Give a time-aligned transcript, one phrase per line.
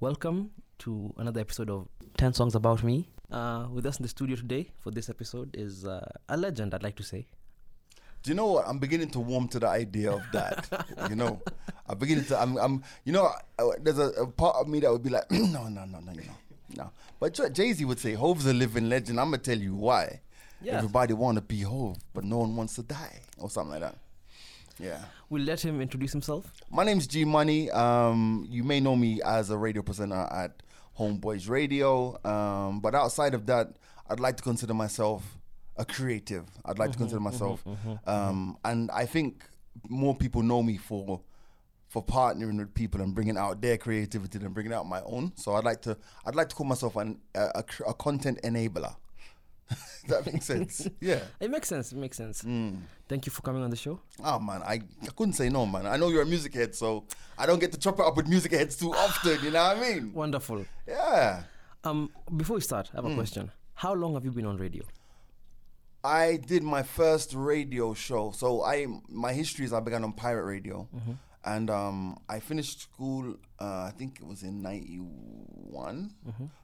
[0.00, 3.06] Welcome to another episode of 10 Songs About Me.
[3.30, 6.82] Uh, with us in the studio today for this episode is uh, a legend, I'd
[6.82, 7.26] like to say.
[8.22, 8.66] Do you know what?
[8.66, 10.86] I'm beginning to warm to the idea of that.
[11.10, 11.42] you know,
[11.86, 12.40] I'm beginning to.
[12.40, 12.56] I'm.
[12.56, 15.68] I'm you know, uh, there's a, a part of me that would be like, no,
[15.68, 16.22] no, no, no, no,
[16.76, 16.90] no.
[17.18, 19.20] But Jay Z would say, Hove's a living legend.
[19.20, 20.22] I'm gonna tell you why.
[20.62, 20.78] Yeah.
[20.78, 23.98] Everybody want to be Hove, but no one wants to die, or something like that.
[24.80, 24.98] Yeah.
[25.28, 26.52] We'll let him introduce himself.
[26.70, 27.70] My name's G Money.
[27.70, 30.62] Um, you may know me as a radio presenter at
[30.98, 32.18] Homeboyz Radio.
[32.24, 33.76] Um, but outside of that,
[34.08, 35.36] I'd like to consider myself
[35.76, 36.44] a creative.
[36.64, 37.64] I'd like to consider myself,
[38.06, 39.44] um, and I think
[39.88, 41.20] more people know me for
[41.88, 45.32] for partnering with people and bringing out their creativity than bringing out my own.
[45.36, 48.94] So I'd like to I'd like to call myself an, a, a, a content enabler.
[50.08, 50.88] that makes sense.
[51.00, 51.20] Yeah.
[51.40, 51.92] It makes sense.
[51.92, 52.42] It makes sense.
[53.08, 54.00] Thank you for coming on the show.
[54.24, 55.86] Oh man, I, I couldn't say no, man.
[55.86, 57.04] I know you're a music head, so
[57.38, 59.38] I don't get to chop it up with music heads too often.
[59.44, 60.12] You know what I mean?
[60.12, 60.64] Wonderful.
[60.86, 61.42] Yeah.
[61.84, 63.50] Um, before we start, I have a question.
[63.74, 64.84] How long have you been on radio?
[66.04, 68.32] I did my first radio show.
[68.32, 70.88] So I my history is I began on pirate radio,
[71.44, 73.36] and um, I finished school.
[73.58, 76.10] Uh, I think it was in '91.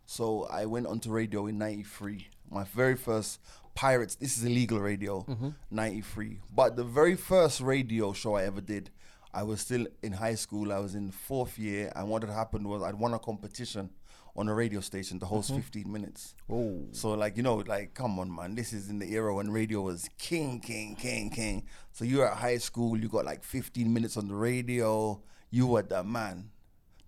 [0.06, 2.28] So I went onto radio in '93.
[2.50, 3.40] My very first
[3.74, 4.14] pirates.
[4.14, 5.24] This is illegal radio.
[5.28, 5.48] Mm-hmm.
[5.70, 6.40] '93.
[6.54, 8.90] But the very first radio show I ever did,
[9.32, 10.72] I was still in high school.
[10.72, 13.90] I was in fourth year, and what had happened was I'd won a competition
[14.36, 15.60] on a radio station to host mm-hmm.
[15.60, 16.34] 15 minutes.
[16.50, 16.86] Oh.
[16.92, 18.54] So like you know, like come on, man.
[18.54, 21.66] This is in the era when radio was king, king, king, king.
[21.92, 25.20] So you were at high school, you got like 15 minutes on the radio.
[25.50, 26.50] You were the man.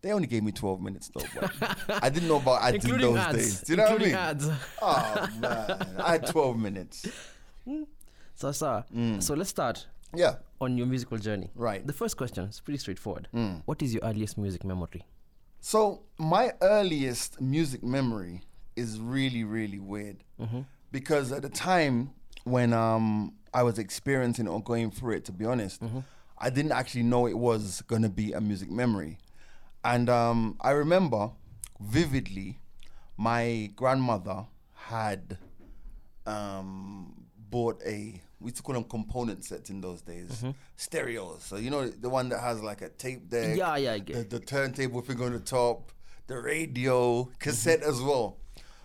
[0.00, 1.24] They only gave me 12 minutes though.
[1.34, 3.36] But I didn't know about ads in Including those ads.
[3.36, 3.60] days.
[3.62, 4.24] Do you know what I Including mean?
[4.24, 4.50] ads.
[4.80, 7.06] Oh man, I had 12 minutes.
[7.64, 7.82] Hmm.
[8.34, 9.18] So, sir, hmm.
[9.18, 11.50] so let's start Yeah, on your musical journey.
[11.56, 11.84] Right.
[11.84, 13.26] The first question is pretty straightforward.
[13.32, 13.56] Hmm.
[13.64, 15.04] What is your earliest music memory?
[15.60, 18.42] So my earliest music memory
[18.76, 20.60] is really, really weird mm-hmm.
[20.92, 22.10] because at the time
[22.44, 26.00] when um I was experiencing or going through it, to be honest, mm-hmm.
[26.38, 29.18] I didn't actually know it was gonna be a music memory,
[29.92, 31.30] and um I remember
[31.80, 32.58] vividly
[33.16, 34.38] my grandmother
[34.74, 35.38] had
[36.26, 37.14] um
[37.50, 40.44] bought a we used to call them component sets in those days.
[40.76, 41.42] Stereos.
[41.42, 44.30] So you know the one that has like a tape deck Yeah, yeah, I get
[44.30, 45.90] the, the turntable thing on the top,
[46.28, 48.36] the radio, cassette as well.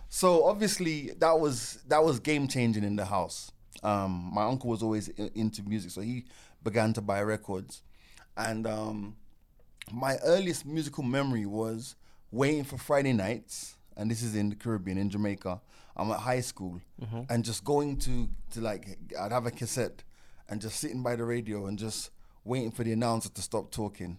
[0.08, 3.52] So obviously that was that was game changing in the house.
[3.82, 6.24] Um, my uncle was always i- into music, so he
[6.62, 7.82] began to buy records,
[8.36, 9.16] and um,
[9.92, 11.96] my earliest musical memory was
[12.30, 15.60] waiting for Friday nights, and this is in the Caribbean, in Jamaica.
[15.96, 17.22] I'm at high school, mm-hmm.
[17.28, 20.02] and just going to to like I'd have a cassette,
[20.48, 22.10] and just sitting by the radio and just
[22.44, 24.18] waiting for the announcer to stop talking,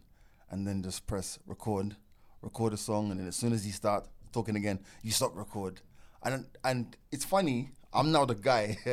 [0.50, 1.96] and then just press record,
[2.42, 5.82] record a song, and then as soon as he start talking again, you stop record,
[6.24, 7.72] and and it's funny.
[7.95, 8.78] I'm now the guy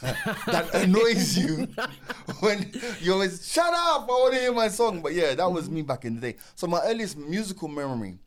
[0.00, 1.66] that annoys you
[2.40, 4.02] when you always shut up.
[4.02, 5.02] I want to hear my song.
[5.02, 6.38] But yeah, that was me back in the day.
[6.54, 8.18] So my earliest musical memory,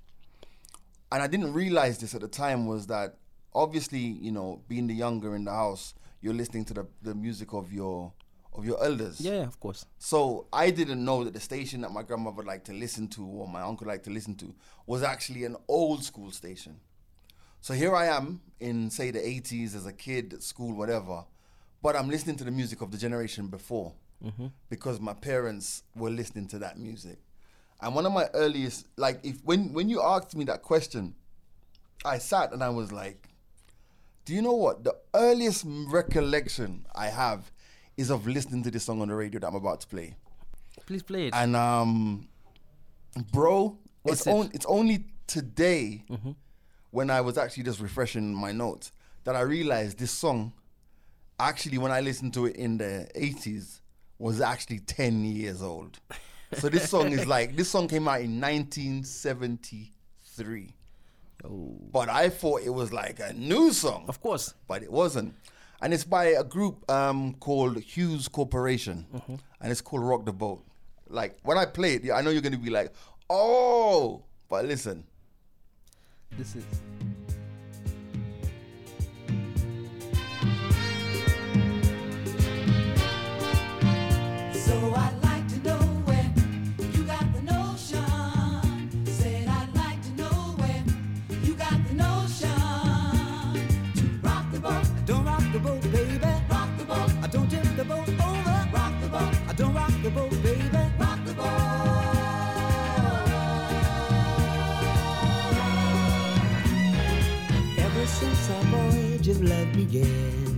[1.12, 3.16] and I didn't realize this at the time, was that
[3.56, 7.54] obviously you know being the younger in the house, you're listening to the, the music
[7.54, 8.12] of your
[8.54, 9.22] of your elders.
[9.22, 9.86] Yeah, yeah, of course.
[10.00, 13.48] So I didn't know that the station that my grandmother liked to listen to or
[13.48, 14.54] my uncle liked to listen to
[14.86, 16.80] was actually an old school station.
[17.62, 21.26] So here I am in say the 80s as a kid at school, whatever,
[21.82, 23.94] but I'm listening to the music of the generation before
[24.70, 27.20] because my parents were listening to that music.
[27.82, 31.16] And one of my earliest, like, if when when you asked me that question,
[32.04, 33.30] I sat and I was like,
[34.26, 34.84] do you know what?
[34.84, 37.50] The earliest recollection I have
[37.96, 40.16] is of listening to this song on the radio that I'm about to play.
[40.86, 41.34] Please play it.
[41.34, 42.28] And um,
[43.32, 44.32] bro, What's it's it?
[44.32, 46.04] on, it's only today
[46.92, 48.92] when I was actually just refreshing my notes
[49.24, 50.54] that I realized this song,
[51.40, 53.82] actually when I listened to it in the 80s,
[54.18, 56.00] was actually 10 years old.
[56.54, 60.74] So this song is like this song came out in 1973.
[61.46, 61.76] oh.
[61.92, 64.54] But I thought it was like a new song Of course.
[64.68, 65.36] but it wasn't.
[65.82, 69.06] And it's by a group um, called Hues Corporation,
[69.62, 70.62] and it's called Rock the Boat.
[71.08, 72.92] Like when I play it, yeah, I know you're gonna be like,
[73.30, 75.06] "Oh," but listen.
[76.38, 76.66] This is.
[109.40, 110.58] Of love began.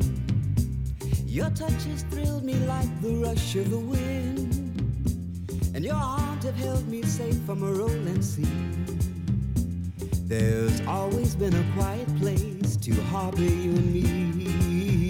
[1.26, 4.54] Your touches thrilled me like the rush of the wind,
[5.76, 8.48] and your arms have held me safe from a rolling sea.
[10.26, 15.01] There's always been a quiet place to harbor you and me.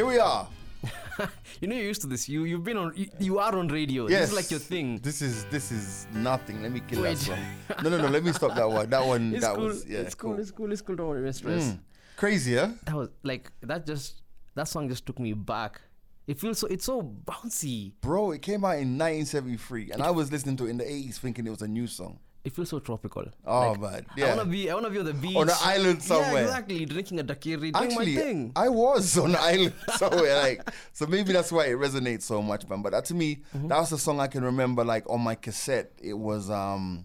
[0.00, 0.48] Here we are.
[1.60, 2.26] You know you're used to this.
[2.26, 2.94] You you've been on.
[2.96, 4.08] You, you are on radio.
[4.08, 4.20] Yes.
[4.20, 4.96] This is like your thing.
[5.02, 6.62] This is this is nothing.
[6.62, 7.18] Let me kill Wait.
[7.18, 7.38] that song.
[7.82, 8.08] No, no, no.
[8.08, 8.88] Let me stop that one.
[8.88, 9.34] That one.
[9.34, 9.66] It's that cool.
[9.66, 9.98] was yeah.
[9.98, 10.38] it's cool.
[10.40, 10.72] It's cool.
[10.72, 10.96] It's cool.
[10.96, 11.64] Don't worry, stress.
[11.64, 11.80] Mm.
[12.16, 12.72] Crazy, yeah.
[12.86, 13.84] That was like that.
[13.84, 14.22] Just
[14.54, 15.82] that song just took me back.
[16.26, 16.66] It feels so.
[16.68, 17.92] It's so bouncy.
[18.00, 21.16] Bro, it came out in 1973, and I was listening to it in the 80s,
[21.16, 22.20] thinking it was a new song.
[22.42, 23.26] It feels so tropical.
[23.46, 24.70] Oh Like, man, I wanna be.
[24.70, 26.32] I wanna be on the beach On an island somewhere.
[26.32, 26.86] Yeah, exactly.
[26.86, 28.52] Drinking a daiquiri, doing Actually, my thing.
[28.56, 31.06] I was on an island somewhere, like so.
[31.06, 32.80] Maybe that's why it resonates so much, man.
[32.80, 33.68] But that to me, Mm-hmm.
[33.68, 35.92] that was the song I can remember, like on my cassette.
[36.02, 37.04] It was, um,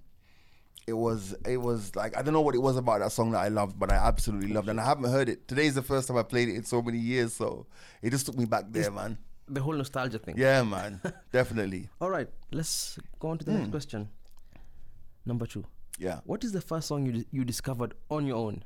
[0.88, 3.40] it was, it was like I don't know what it was about that song that
[3.40, 4.72] I loved, but I absolutely loved, it.
[4.72, 5.50] and I haven't heard it.
[5.50, 7.66] Today's the first time I played it in so many years, so
[8.02, 9.18] it just took me back there, man.
[9.50, 10.36] the whole nostalgia thing.
[10.38, 11.02] Yeah, man,
[11.34, 11.90] definitely.
[12.00, 13.58] All right, let's go on to the Hmm.
[13.60, 14.08] next question.
[15.26, 15.66] Number two.
[15.98, 18.64] Yeah, What is the first song you you discovered on your own?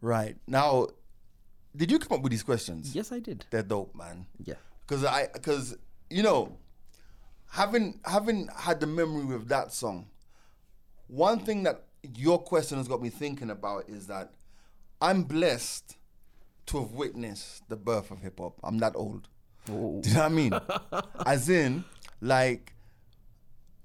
[0.00, 0.88] right now.
[1.76, 2.94] Did you come up with these questions?
[2.94, 3.44] Yes, I did.
[3.50, 4.26] They're dope, man.
[4.44, 4.54] Yeah.
[4.86, 5.76] because I because
[6.10, 6.56] you know
[7.50, 10.06] having having had the memory with that song,
[11.08, 14.32] one thing that your question has got me thinking about is that
[15.00, 15.96] I'm blessed
[16.66, 18.58] to have witnessed the birth of hip hop.
[18.62, 19.28] I'm that old.
[19.70, 20.00] Oh.
[20.02, 20.52] Do you know what I mean?
[21.26, 21.84] As in,
[22.20, 22.72] like,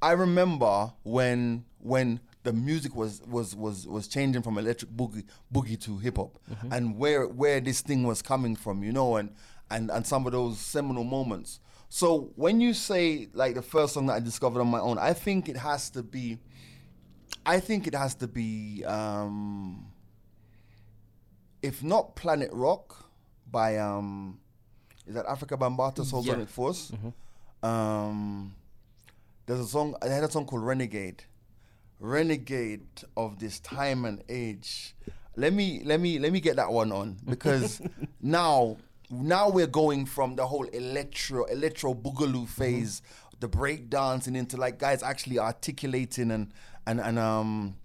[0.04, 5.80] I remember when when the music was was was was changing from electric boogie boogie
[5.86, 6.38] to hip hop,
[6.72, 9.30] and where where this thing was coming from, you know, and
[9.72, 11.60] and and some of those seminal moments.
[11.90, 15.14] So when you say like the first song that I discovered on my own, I
[15.14, 16.38] think it has to be.
[17.46, 19.88] I think it has to be, um,
[21.62, 23.10] if not Planet Rock
[23.50, 24.40] by um,
[25.08, 26.34] is that Afrika Bambaataa Soul Yeah.
[26.34, 26.92] Sonic Force?
[27.62, 28.56] Um,
[29.46, 29.96] there's a song.
[30.02, 31.24] I had a song called Renegade.
[32.00, 32.86] Renegade
[33.16, 34.96] of this time and age.
[35.36, 37.82] Let me let me let me get that one on because
[38.22, 38.78] now
[39.10, 43.02] now we're going from the whole electro electro boogaloo phase,
[43.40, 46.52] the break dancing into like guys actually articulating and
[46.86, 47.76] and and um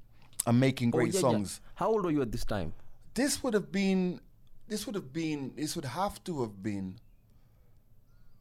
[0.47, 1.21] and making Oh, great yeah, yeah.
[1.21, 1.61] songs.
[1.77, 2.73] How old were you at this time?
[3.15, 4.21] This would have been
[4.69, 6.97] this would have been this would have to have been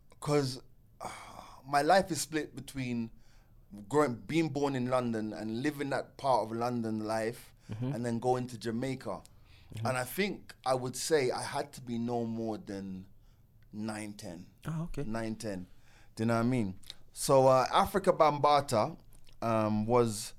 [0.10, 0.62] because
[1.68, 3.10] my life is split between
[3.90, 7.92] growing, being born in London and living that part of London life, Mm-hmm.
[7.96, 9.20] and then going to Jamaica.
[9.84, 13.04] And I think I would say I had to be no more than
[13.74, 14.46] nine, ten.
[14.66, 15.04] Oh, okay.
[15.06, 15.68] Nine, ten.
[16.16, 16.76] Do you know what I mean?
[17.12, 18.96] So uh, Afrika Bambaataa
[19.42, 20.32] um, was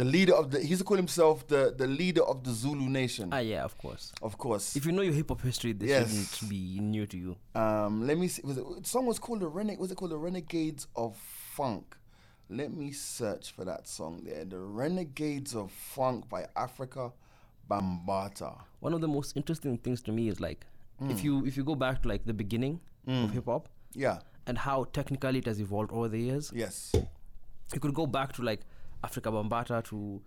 [0.00, 0.58] the leader of the.
[0.68, 3.26] He's called himself the the leader of the Zulu nation.
[3.32, 4.04] Ah, yeah, of course.
[4.28, 4.76] of course.
[4.78, 6.08] If you know your hip hop history, this Yes.
[6.08, 7.32] shouldn't be new to you.
[7.54, 8.42] Um, let me see.
[8.50, 9.80] Was it, the song was called the Renegade?
[9.84, 11.16] Was it called the Renegades of
[11.56, 11.96] Funk?
[12.60, 14.44] Let me search for that song there.
[14.44, 17.12] The Renegades of Funk by Afrika
[17.70, 18.56] Bambaataa.
[18.80, 20.66] One of the most interesting things to me is like
[21.00, 21.10] Mm.
[21.10, 24.18] if you if you go back to like the beginning of hip hop Yeah.
[24.46, 26.52] and how technically it has evolved over the years.
[26.54, 26.92] Yes.
[27.74, 28.60] You could go back to like
[29.02, 30.20] Afrika Bambaataa to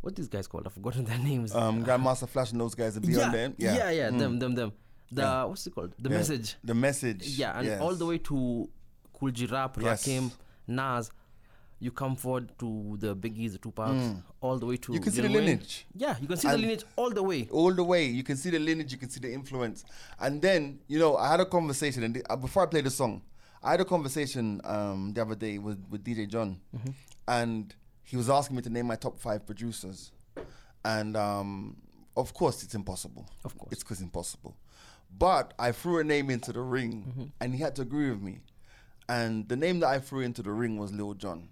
[0.00, 0.66] what these guys called?
[0.66, 1.54] I've forgotten their names.
[1.54, 3.54] Um, Grandmaster Flash and those guys are beyond yeah, them.
[3.58, 3.90] yeah, Yeah.
[3.90, 4.18] yeah, Mm.
[4.18, 4.72] them, them, them.
[5.12, 5.44] The Yeah.
[5.44, 5.92] what's it called?
[5.98, 6.16] The Yeah.
[6.16, 6.56] message.
[6.64, 7.26] The message.
[7.38, 8.68] Yeah, and all the way to
[9.32, 10.06] G Rap, Yes.
[10.06, 10.30] Rakim,
[10.66, 11.10] Nas.
[11.78, 14.94] You come forward to the Biggies, the Tupacs, all the way to Mm.
[14.94, 15.86] You can see the lineage.
[15.94, 17.48] Yeah, you can see And- the lineage all the way.
[17.52, 18.06] all the way.
[18.06, 19.84] You can see the lineage, you can see the influence.
[20.18, 23.20] And then, you know, I had a conversation, and uh, before I played the song,
[23.62, 26.90] I had a conversation um, the other day with, with DJ John, Mm-hmm.
[27.28, 27.74] and
[28.06, 30.12] he was asking me to name my top five producers.
[30.84, 31.76] And um,
[32.16, 33.26] of course, it's impossible.
[33.44, 33.72] Of course.
[33.72, 34.56] It's because impossible.
[35.18, 37.24] But I threw a name into the ring, Mm-hmm.
[37.40, 38.40] and he had to agree with me.
[39.08, 41.48] And the name that I threw into the ring was Lil Jon.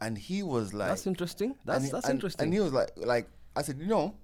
[0.00, 1.54] And he was like, That's interesting.
[1.64, 2.44] That's he- that's and- interesting.
[2.44, 4.14] And he was like, like I said, you know,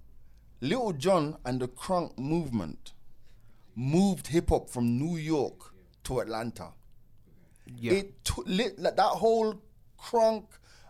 [0.60, 2.92] Lil Jon and the Crunk movement
[3.76, 5.72] moved hip hop from New York
[6.04, 6.68] to Atlanta.
[7.66, 7.92] yeah.
[7.92, 9.60] It took lit, like, that whole
[9.98, 10.44] Crunk,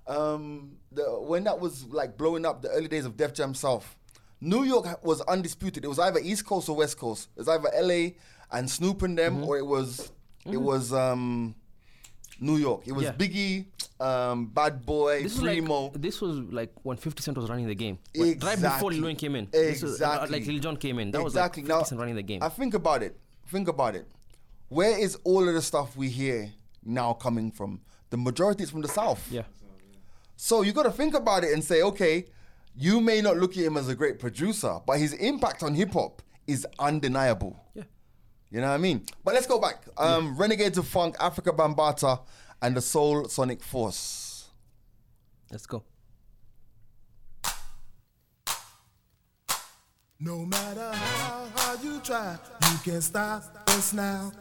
[0.07, 3.97] um, the when that was like blowing up, the early days of Def Jam South.
[4.43, 5.85] New York was undisputed.
[5.85, 7.29] It was either East Coast or West Coast.
[7.37, 8.13] It was either LA
[8.51, 9.45] and Snoop and them, Mm-hmm.
[9.45, 10.11] or it was
[10.51, 11.55] it was um,
[12.41, 12.85] New York.
[12.87, 13.13] It was Yeah.
[13.13, 13.67] Biggie,
[14.01, 17.75] um, Bad Boy, this was like this was like when 50 Cent was running the
[17.75, 17.99] game.
[18.17, 19.49] When- Right before Lil Wayne came in.
[19.53, 20.39] This was, uh, Exactly.
[20.39, 21.11] like Lil Jon came in.
[21.11, 21.25] That exactly.
[21.25, 22.43] was like 50 now, Cent running the game.
[22.43, 23.21] I think about it.
[23.49, 24.07] Think about it.
[24.71, 26.51] Where is all of the stuff we hear
[26.83, 27.83] now coming from?
[28.09, 29.31] The majority is from the south.
[29.31, 29.43] yeah.
[30.43, 32.25] So you got to think about it and say, okay,
[32.75, 35.93] you may not look at him as a great producer, but his impact on hip
[35.93, 37.63] hop is undeniable.
[37.75, 37.83] Yeah.
[38.51, 39.05] You know what I mean?
[39.23, 39.85] But let's go back.
[39.99, 42.23] Um, Renegades of Funk, Afrika Bambaataa,
[42.63, 44.49] and the Soulsonic Force.
[45.51, 45.85] Let's go.
[50.19, 54.33] No matter how hard you try, you can't stop us now.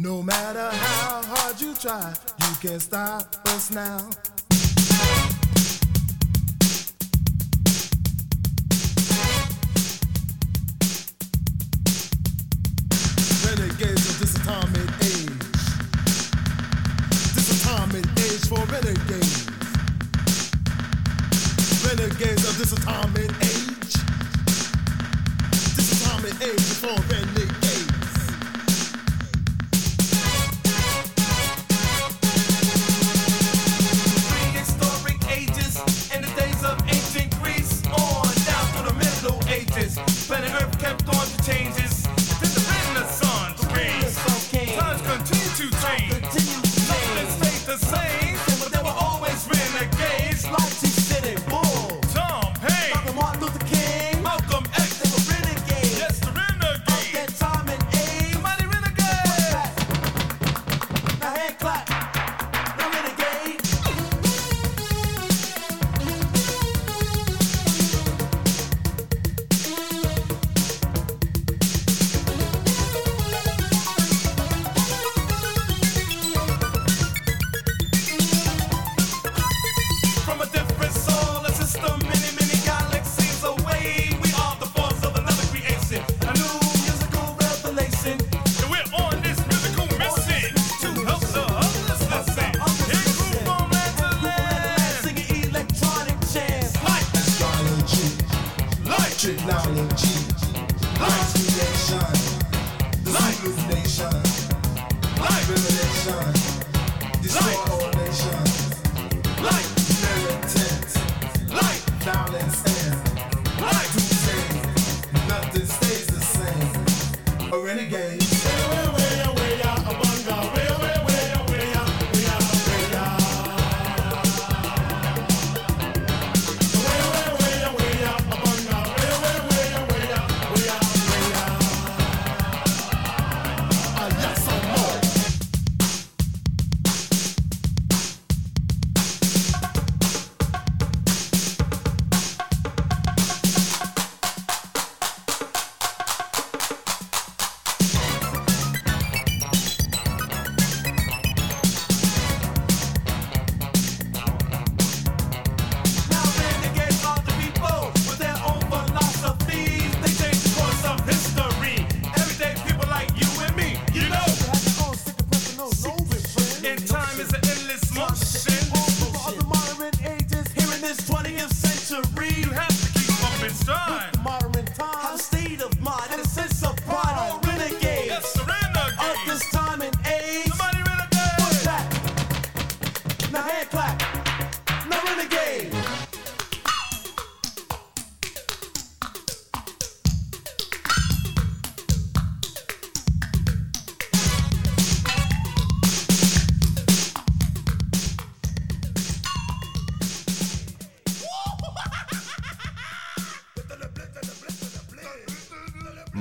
[0.00, 3.98] No matter how hard you try, you can't stop us now.
[13.42, 15.58] Renegades of this atomic age.
[17.34, 19.50] This atomic age for renegades.
[21.84, 23.94] Renegades of this atomic age.
[25.74, 27.47] This atomic age for renegades.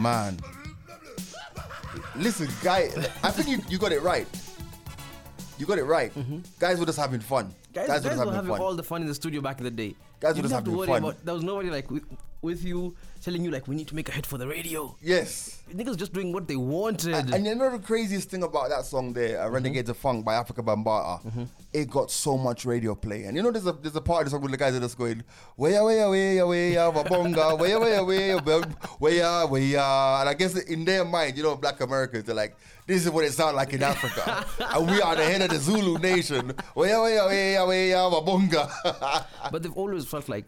[0.02, 0.38] Man.
[2.16, 2.90] Listen, guy,
[3.24, 4.28] I think you, you got it right.
[5.58, 6.12] You got it right.
[6.60, 7.46] Guys were just having fun.
[7.46, 7.74] Mm-hmm.
[7.74, 8.62] Guys, were guys, just were having having fun.
[8.62, 9.96] all the fun in the studio back in the day.
[10.20, 11.04] Guys you were didn't just have to having worry fun.
[11.04, 11.26] about.
[11.26, 11.88] There was nobody like
[12.42, 14.96] with, you telling you like we need to make a hit for the radio.
[15.02, 15.62] yes.
[15.74, 17.14] Niggas just doing what they wanted.
[17.34, 20.36] And you know the craziest thing about that song there, uh, "Renegades of Funk" by
[20.36, 23.24] Afrika Bambaataa, it got so much radio play.
[23.26, 24.80] And you know, there's a there's a part of the song where the guys are
[24.80, 25.24] just going,
[25.58, 28.02] "Waya waya waya waya wabonga, waya waya
[29.00, 33.04] waya waya," and I guess in their mind, you know, Black Americans, they're like, "This
[33.06, 35.98] is what it sounds like in Africa, and we are the head of the Zulu
[36.00, 39.26] nation." Waya waya waya waya wabonga.
[39.52, 40.46] but they've always felt like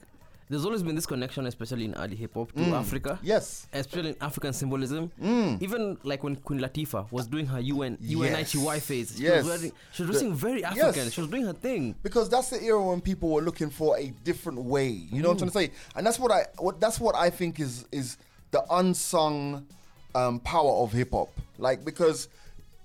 [0.50, 2.74] there's always been this connection, especially in early hip hop, to mm.
[2.74, 3.20] Africa.
[3.22, 3.68] yes.
[3.72, 5.12] Especially in African symbolism.
[5.22, 5.62] Mm.
[5.62, 8.54] Even like when Queen Latifah was doing her UN, Yes.
[8.54, 9.14] UNITY phase.
[9.16, 9.44] She Yes.
[9.44, 10.78] was wearing, she was dressing very yes.
[10.78, 11.12] African.
[11.12, 11.96] She was doing her thing.
[12.02, 14.88] because that's the era when people were looking for a different way.
[14.88, 15.54] You know what I'm mm.
[15.54, 15.80] trying to say?
[15.96, 18.18] And that's what I what that's what I think is is
[18.52, 19.68] the unsung
[20.16, 21.30] um, power of hip hop.
[21.60, 22.28] Like because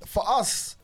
[0.06, 0.76] for us,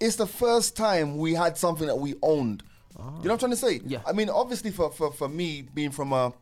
[0.00, 2.62] it's the first time we had something that we owned.
[3.04, 3.80] You know what I'm trying to say?
[3.84, 4.00] Yeah.
[4.06, 6.32] I mean, obviously for, for, for me being from a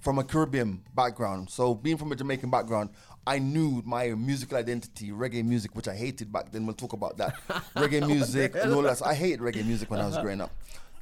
[0.00, 2.88] from a Caribbean background, so being from a Jamaican background,
[3.26, 6.64] I knew my musical identity, reggae music, which I hated back then.
[6.66, 7.34] We'll talk about that.
[7.76, 8.98] reggae oh, music and all that.
[8.98, 10.50] So I hated reggae music when I was growing up.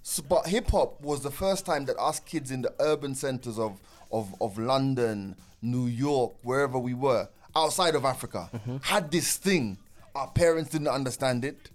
[0.03, 3.59] So, but hip hop was the first time that us kids in the urban centers
[3.59, 8.79] of, of, of London, New York, wherever we were, outside of Africa, mm-hmm.
[8.79, 9.79] had this thing.
[10.15, 11.71] Our parents didn't understand it.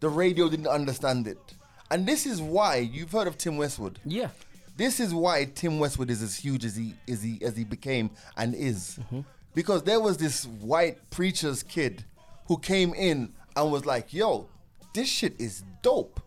[0.00, 1.54] The radio didn't understand it.
[1.90, 3.98] And this is why you've heard of Tim Westwood.
[4.04, 4.28] Yeah.
[4.76, 8.10] This is why Tim Westwood is as huge as he as he as he became
[8.36, 8.98] and is.
[9.00, 9.20] Mm-hmm.
[9.54, 12.04] Because there was this white preacher's kid
[12.46, 14.48] who came in and was like, yo,
[14.94, 16.20] this shit is dope.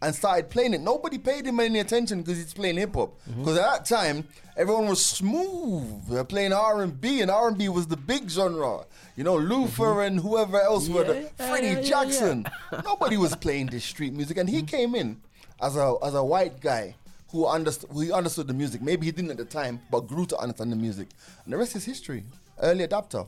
[0.00, 0.80] And started playing it.
[0.80, 3.18] Nobody paid him any attention because he's playing hip hop.
[3.28, 3.40] Mm-hmm.
[3.40, 6.06] Because at that time, everyone was smooth.
[6.08, 8.84] They're playing R and B, and R and B was the big genre.
[9.16, 10.00] You know, Luther mm-hmm.
[10.00, 12.46] and whoever else were the Yeah, yeah, Freddie yeah, yeah, Jackson.
[12.84, 14.66] Nobody was playing this street music, and he mm-hmm.
[14.66, 15.20] came in
[15.60, 16.94] as a as a white guy
[17.30, 18.80] who understood who understood the music.
[18.80, 21.08] Maybe he didn't at the time, but grew to understand the music.
[21.44, 22.22] And the rest is history.
[22.60, 23.24] Early adapter,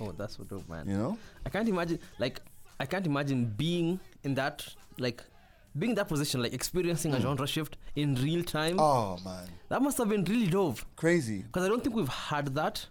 [0.00, 0.88] Oh, that's so dope, man.
[0.88, 1.18] you know.
[1.44, 2.40] I can't imagine like
[2.80, 4.66] I can't imagine being in that
[4.98, 5.22] like
[5.78, 8.78] being that position, like experiencing a genre shift in real time.
[8.78, 10.80] Oh man, That must have been really dope.
[10.96, 11.42] crazy.
[11.42, 12.86] Because I don't think we've had that.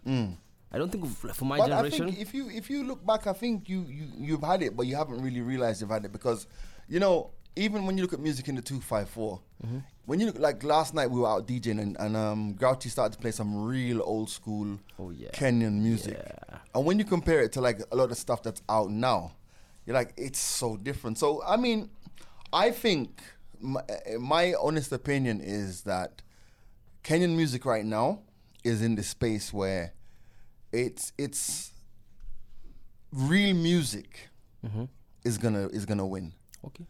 [0.73, 1.57] I don't think we've, for my.
[1.57, 2.05] But I generation.
[2.07, 4.85] think if you if you look back, I think you you you've had it, but
[4.87, 6.47] you haven't really realized you've had it because,
[6.87, 9.77] you know, even when you look at music in the two five four, Mm-hmm.
[10.05, 13.13] when you look like last night we were out DJing and, and um Grouchy started
[13.13, 15.29] to play some real old school Oh, yeah.
[15.33, 16.57] Kenyan music, Yeah.
[16.73, 19.33] and when you compare it to like a lot of stuff that's out now,
[19.85, 21.17] you're like it's so different.
[21.19, 21.89] So I mean,
[22.53, 23.21] I think
[23.59, 26.21] my, eh, my honest opinion is that
[27.03, 28.19] Kenyan music right now
[28.63, 29.93] is in the space where
[30.71, 31.73] it's it's
[33.11, 34.29] real music
[34.65, 34.85] mm-hmm.
[35.23, 36.33] is gonna is gonna win.
[36.65, 36.85] okay.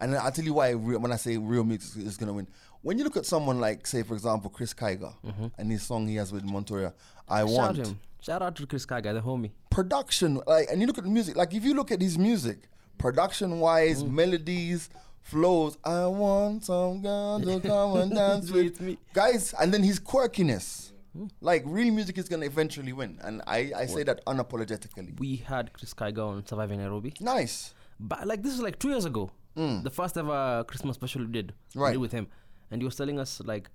[0.00, 2.48] And I'll tell you why re- when I say real music is gonna win.
[2.82, 5.46] When you look at someone like, say, for example, Chris Kaiga mm-hmm.
[5.56, 6.92] and his song he has with Montoya,
[7.28, 8.00] I Shout want him.
[8.20, 9.52] Shout out to Chris Kaiga, the homie.
[9.70, 12.68] production, like, and you look at the music, like if you look at his music,
[12.98, 14.10] production wise, Mm.
[14.12, 14.90] melodies,
[15.22, 18.98] flows, I want some girl to come and dance with me.
[19.14, 20.92] guys, and then his quirkiness.
[21.16, 21.30] Mm.
[21.40, 25.18] Like real music is gonna eventually win, and I, I say that unapologetically.
[25.20, 27.12] We had Chris Kaiga on Surviving Nairobi.
[27.20, 27.74] Nice.
[28.00, 29.30] But like this is like two years ago.
[29.54, 31.52] The first ever Christmas special we did.
[31.74, 31.82] we Mm.
[31.84, 31.92] Right.
[31.92, 32.26] did with him.
[32.70, 33.68] And he was telling us like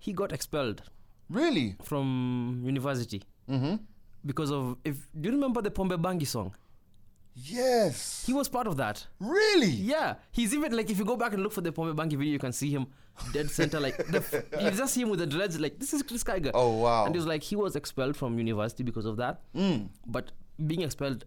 [0.00, 0.82] he got expelled
[1.28, 1.76] Really?
[1.84, 3.22] from university.
[3.48, 3.76] Mm-hmm.
[4.26, 6.52] Because of if do you remember the Pombe Bangi song?
[7.34, 8.24] Yes.
[8.26, 9.06] He was part of that.
[9.18, 9.66] really?
[9.70, 12.32] Yeah, he's even like if you go back and look for the Pombe Bangi video,
[12.32, 12.86] you can see him
[13.32, 13.80] dead center.
[13.80, 15.58] Like the, f- you just see him with the dreads.
[15.58, 16.50] Like this is Chris Kaiga.
[16.54, 17.06] Oh, wow.
[17.06, 19.40] And he was like he was expelled from university because of that.
[19.54, 19.88] Mm.
[20.06, 20.32] But
[20.66, 21.24] being expelled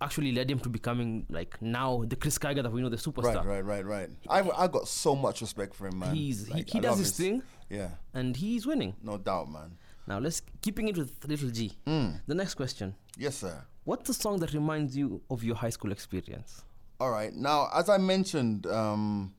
[0.00, 3.44] actually led him to becoming like now the Chris Kaiga that we know, the superstar.
[3.44, 4.10] Right, right, right, right.
[4.28, 6.14] I I got so much respect for him, man.
[6.14, 8.94] He's Like, he, he does love his thing, Yeah, and he's winning.
[9.02, 9.76] no doubt, man.
[10.08, 11.72] Now let's keeping it with little G.
[11.86, 12.20] Mm.
[12.26, 13.62] The next question: Yes, sir.
[13.84, 16.62] What's the song that reminds you of your high school experience?
[17.00, 17.34] All right.
[17.34, 19.34] Now, as I mentioned, um,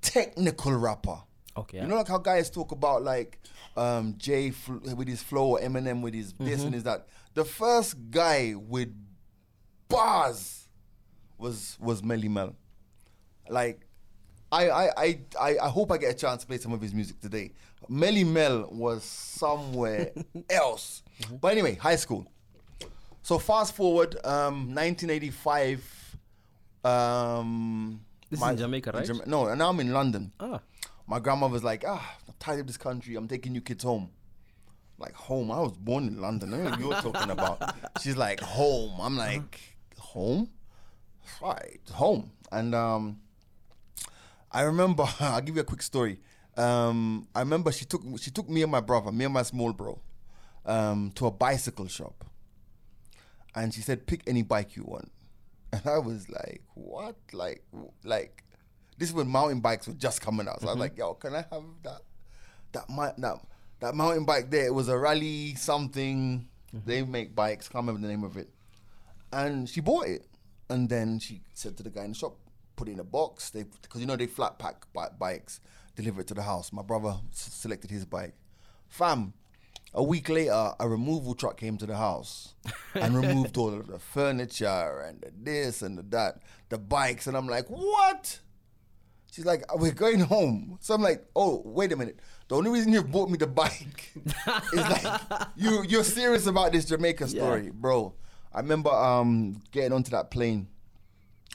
[0.02, 1.18] technical rapper.
[1.56, 1.82] Okay.
[1.82, 3.40] You know, like how guys talk about like
[3.76, 6.66] um, Jay fl- with his flow, or Eminem with his this Mm-hmm.
[6.68, 7.08] and his that.
[7.34, 8.94] The first guy with
[9.90, 10.68] bars
[11.38, 12.56] was was Melle Mel.
[13.50, 13.82] Like,
[14.52, 17.20] I I, I I hope I get a chance to play some of his music
[17.20, 17.52] today.
[17.90, 20.12] Melle Mel was somewhere
[20.50, 21.04] else.
[21.22, 21.36] Mm-hmm.
[21.38, 22.28] But anyway, high school.
[23.24, 26.18] So fast forward, um, 1985.
[26.84, 29.06] Um, This is in Jamaica, right?
[29.06, 30.32] Jama- no, and now I'm in London.
[30.40, 30.62] Ah.
[31.08, 33.16] My grandmother's like, ah, I'm tired of this country.
[33.16, 34.10] I'm taking you kids home.
[34.98, 35.52] Like home.
[35.52, 36.54] I was born in London.
[36.54, 37.76] I don't know what you're talking about.
[38.02, 39.00] She's like home.
[39.00, 39.60] I'm like
[40.00, 40.50] home.
[41.42, 42.32] Right, home.
[42.52, 43.20] And um,
[44.52, 45.06] I remember.
[45.20, 46.20] I'll give you a quick story.
[46.56, 49.74] Um, I remember she took she took me and my brother, me and my small
[49.74, 50.00] bro,
[50.66, 52.26] um, to a bicycle shop.
[53.54, 55.12] And she said, "Pick any bike you want."
[55.74, 57.16] And I was like, "What?
[57.34, 57.64] Like,
[58.04, 58.44] like."
[58.98, 60.60] This is when mountain bikes were just coming out.
[60.62, 62.02] So I was like, yo, can I have that
[62.72, 63.38] that mi- that
[63.80, 64.66] that mountain bike there?
[64.66, 66.48] It was a rally something.
[66.74, 68.50] They make bikes, can't remember the name of it.
[69.32, 70.26] And she bought it.
[70.70, 72.36] And then she said to the guy in the shop,
[72.76, 73.50] put it in a box.
[73.50, 75.60] They because you know they flat pack bi- bikes,
[75.96, 76.74] deliver it to the house.
[76.74, 78.34] My brother s- selected his bike.
[78.90, 79.34] Fam,
[79.94, 82.54] a week later, a removal truck came to the house
[82.96, 87.36] and removed all of the furniture and the this and the that, the bikes, and
[87.38, 88.40] I'm like, what?
[89.32, 90.78] She's like, we're going home.
[90.82, 92.20] So I'm like, oh, wait a minute.
[92.48, 94.12] The only reason you bought me the bike
[94.74, 95.22] is like
[95.56, 98.14] you you're serious about this Jamaica story, bro.
[98.58, 100.68] I remember um getting onto that plane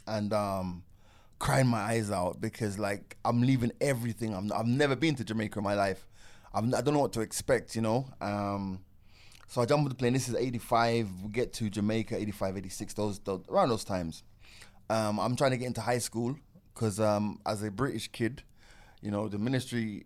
[0.06, 0.84] and um
[1.40, 4.32] crying my eyes out because like I'm leaving everything.
[4.32, 6.06] I'm I've never been to Jamaica in my life.
[6.54, 8.06] I'm, I don't know what to expect, you know.
[8.20, 8.84] Um,
[9.48, 10.12] so I jump on the plane.
[10.12, 11.08] This is 85.
[11.24, 14.22] We get to Jamaica, 85, 86, those, those around those times.
[14.88, 16.36] Um, I'm trying to get into high school
[16.72, 18.42] because um, as a British kid,
[19.02, 20.04] you know, the Ministry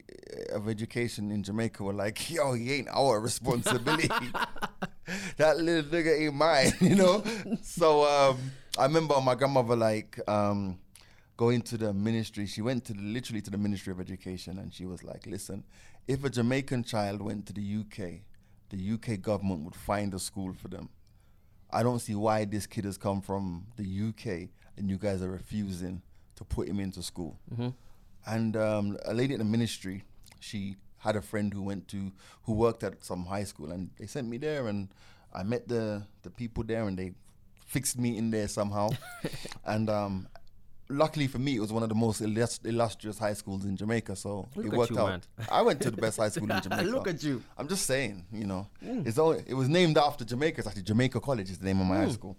[0.51, 4.09] of Education in Jamaica were like, yo, he ain't our responsibility.
[5.37, 7.23] that little nigga ain't mine, you know?
[7.63, 8.39] so um,
[8.79, 10.79] I remember my grandmother, like, um,
[11.37, 12.47] going to the ministry.
[12.47, 15.65] She went to the, literally to the Ministry of Education and she was like, listen,
[16.09, 18.23] if a Jamaican child went to the UK,
[18.71, 20.89] the UK government would find a school for them.
[21.71, 25.31] I don't see why this kid has come from the UK and you guys are
[25.31, 26.01] refusing
[26.37, 27.39] to put him into school.
[28.27, 30.03] And um, a lady in the ministry,
[30.41, 32.13] she had a friend who went to
[32.45, 34.89] who worked at some high school, and they sent me there, and
[35.33, 37.13] I met the the people there, and they
[37.67, 38.91] fixed me in there somehow.
[39.65, 40.29] and um,
[40.89, 44.17] luckily for me, it was one of the most illus- illustrious high schools in Jamaica,
[44.17, 45.09] so Look it worked you, out.
[45.09, 45.23] man.
[45.51, 46.83] I went to the best high school in Jamaica.
[46.83, 47.43] Look at you.
[47.59, 50.59] I'm just saying, you know, it's only, it was named after Jamaica.
[50.59, 52.37] It's actually Jamaica College is the name of my high school,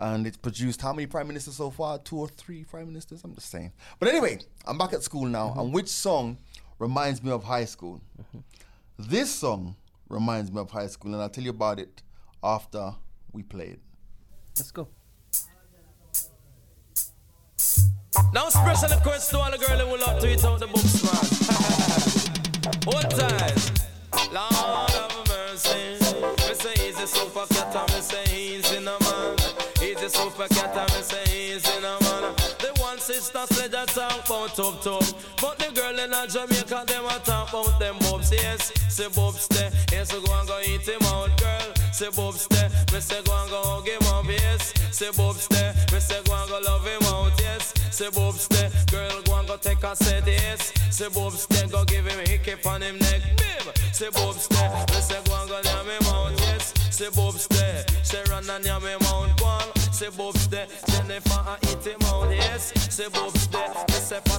[0.00, 1.98] and it's produced how many prime ministers so far?
[1.98, 3.22] Two or three prime ministers.
[3.24, 3.72] I'm just saying.
[3.98, 6.38] But anyway, I'm back at school now, and which song
[6.78, 8.00] reminds me of high school?
[8.98, 9.76] This song
[10.08, 12.02] reminds me of high school, and I'll tell you about it
[12.42, 12.94] after
[13.32, 13.80] we play it.
[14.56, 14.88] Let's go.
[18.32, 21.24] Now special request to all the girls who love to eat out the books, man.
[22.84, 23.78] One time.
[24.32, 24.87] Lord
[34.38, 35.36] about tough tough.
[35.40, 38.30] But the girl in Jamaica them a talk about them bobs.
[38.30, 39.70] Yes, say bobs there.
[39.92, 41.72] Yes, so go and go eat him out, girl.
[41.92, 42.70] Say bobs there.
[42.92, 44.26] Me say go and go hug him up.
[44.26, 45.74] Yes, say bobs there.
[45.92, 47.32] Me say go and go love him out.
[47.40, 48.70] Yes, say bobs there.
[48.90, 50.26] Girl go and go take a set.
[50.26, 51.66] Yes, say bobs there.
[51.68, 53.22] Go give him a hiccup on him neck.
[53.36, 53.72] Bim.
[53.92, 54.70] Say bobs there.
[54.90, 56.32] Me say go and go yam him out.
[56.40, 57.84] Yes, say bobs there.
[58.02, 59.36] Say run and yam him out.
[59.38, 59.76] Go on.
[59.92, 60.66] Say bobs there.
[60.86, 62.30] Jennifer and eat him out.
[62.30, 63.37] Yes, say bobs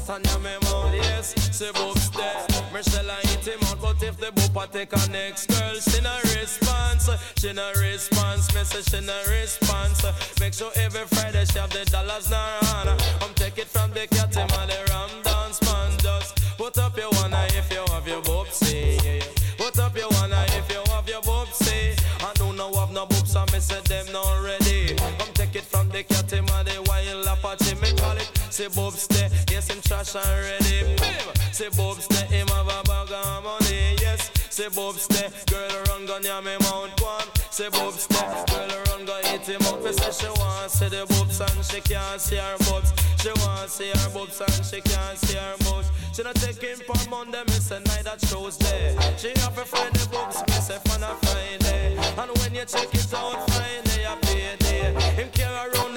[0.10, 0.94] and him out.
[0.94, 2.46] Yes, say bobs there.
[2.74, 3.82] Michelle and eat him out.
[3.82, 7.10] But if the boopa take a next girl, she no response.
[7.38, 8.54] She no response.
[8.56, 10.04] Me say she no response.
[10.40, 13.02] Make sure every Friday she have the dollars in her hand.
[13.22, 15.92] I'm take it from the cat him and the ram dance man.
[16.00, 19.04] Just put up your eye if you have your boobsy.
[19.04, 19.24] Yeah.
[19.58, 22.00] Put up your eye if you have your boobsy.
[22.22, 24.96] I don't have no boobs, so me say them not ready.
[24.96, 27.76] Come take it from the cat him and the wild apache.
[27.76, 28.32] Me call it.
[28.50, 29.08] Say boobs
[30.00, 30.96] him trash and ready.
[30.96, 31.36] Bim.
[31.52, 33.96] Say boobs there, him have a bag of money.
[34.02, 34.32] Yes.
[34.50, 37.28] Say boobs there, girl run gun ya me mount one.
[37.50, 39.84] Say boobs there, girl run gun hit him up.
[39.84, 42.94] Me say she want see the boobs and she can't see her boobs.
[43.22, 45.92] She want see her boobs and she can't see her boobs.
[46.14, 48.96] She not taking for Monday, me say night that shows there.
[49.18, 51.98] She have a the boobs, me say fun a Friday.
[52.18, 54.94] And when you check it out Friday, you pay day.
[55.16, 55.89] Him carry around the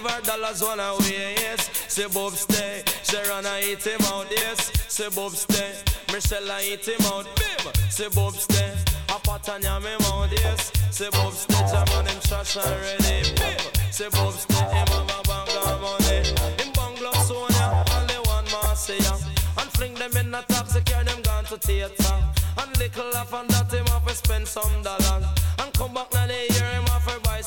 [0.00, 1.70] give her dollars one away, yes.
[1.88, 4.70] Say Bob stay, Sharon I eat him out, yes.
[4.88, 5.72] Say Bob stay,
[6.12, 7.74] Michelle I eat him out, babe.
[7.90, 8.74] Say Bob stay,
[9.08, 10.72] a pot and yam him out, yes.
[10.90, 13.60] Say Bob stay, jam on him trash already, babe.
[13.90, 16.18] Say Bob stay, him have a bang of money.
[16.58, 19.16] Him bungalow Sonia, only one more say ya.
[19.58, 22.14] And fling them in a taxi, carry them gone to theater.
[22.58, 25.37] And little off and that him have to spend some dollars.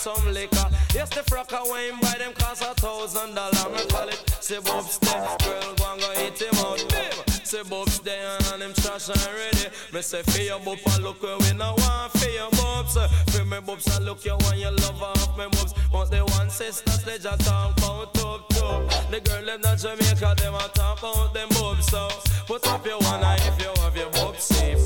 [0.02, 0.68] Some liquor.
[0.96, 3.70] Yes, the frock away him buy them cost a thousand dollars.
[3.70, 5.14] Me call it, say Bob stay,
[5.46, 7.14] girl go and go eat him out, babe.
[7.46, 8.18] Say Bob stay
[8.50, 9.70] and him trash and ready.
[9.94, 12.98] Me say for your bub and look where we no want for your bubs.
[13.30, 15.74] For me bubs and look you want your love off me bubs.
[15.92, 19.12] But the one sisters they just talk about top top.
[19.12, 21.86] The girl them not Jamaica them a talk about them bubs.
[21.86, 22.10] So
[22.48, 24.82] put up your one eye if you have your bubs safe.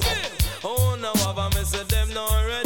[0.65, 2.64] Oh now have a me say them not ready.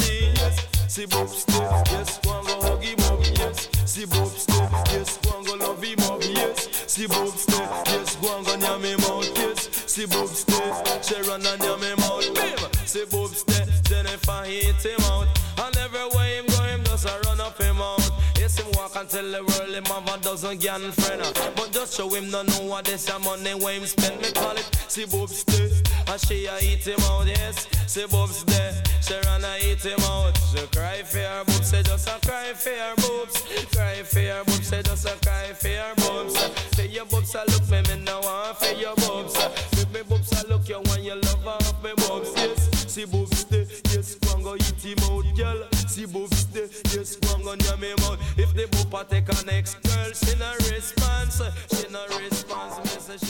[0.89, 1.53] See bubs stay.
[1.53, 3.19] Yes, and go hug him up.
[3.37, 4.67] Yes, see bubs stay.
[4.89, 6.19] Yes, and go love him up.
[6.23, 7.63] Yes, see bubs stay.
[7.85, 9.37] Yes, and go nyam him out.
[9.37, 10.73] Yes, see bubs stay.
[11.03, 12.25] Sharon and nyam him out.
[12.33, 13.65] Babe, see bubs stay.
[13.87, 15.27] Then if I hit him out,
[15.59, 18.09] and everywhere him go, him just a run up him out.
[18.39, 21.21] Yes, him walk and tell the world him have a dozen gang friend.
[21.55, 24.19] But just show him no know what this money where him spend.
[24.21, 25.69] Me call it see bubs stay.
[26.09, 27.27] And she a eat him out.
[27.27, 28.73] Yes, see bubs stay.
[28.99, 30.35] Sharon a eat him out.
[30.49, 31.69] She cry for her boobs.
[31.69, 33.41] Say just a cry for her boobs.
[33.71, 34.67] Cry for her boobs.
[34.67, 36.35] Say just a cry for her boobs.
[36.73, 39.37] For your boobs I look me, me no want for your boobs.
[39.77, 42.33] With me boobs I look you want your love off me boobs.
[42.35, 43.67] Yes, see boobs stay.
[43.93, 45.63] Yes, go and go eat him out, girl.
[45.73, 46.69] See boobs stay.
[46.97, 48.17] Yes, go and go nyam him out.
[48.35, 51.39] If the boopa take a next girl, she no response.
[51.69, 52.78] She no response.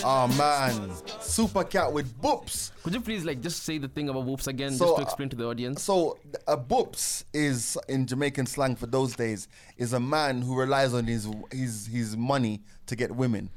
[0.04, 0.92] Oh man.
[1.22, 2.72] Super Cat with boops.
[2.84, 5.06] Could you please like just say the thing about whoops again, So, just to uh,
[5.06, 5.82] explain to the audience?
[5.84, 9.48] So a boops is in Jamaican slang for those days
[9.78, 13.50] is a man who relies on his his his money to get women,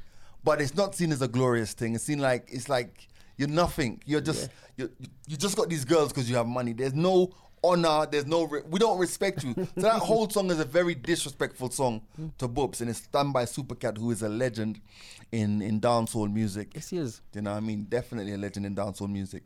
[0.43, 1.95] but it's not seen as a glorious thing.
[1.95, 4.01] It's seen like it's like you're nothing.
[4.05, 4.89] You're just you
[5.27, 6.73] you just got these girls because you have money.
[6.73, 7.31] There's no
[7.63, 8.05] honor.
[8.09, 9.53] There's no re- we don't respect you.
[9.75, 12.01] so that whole song is a very disrespectful song
[12.37, 14.81] to boops, and it's done by Super Cat, who is a legend
[15.33, 16.71] in in dancehall music.
[16.75, 17.21] yes, he is.
[17.31, 17.85] Do you know what I mean?
[17.89, 19.43] Definitely a legend in dancehall music.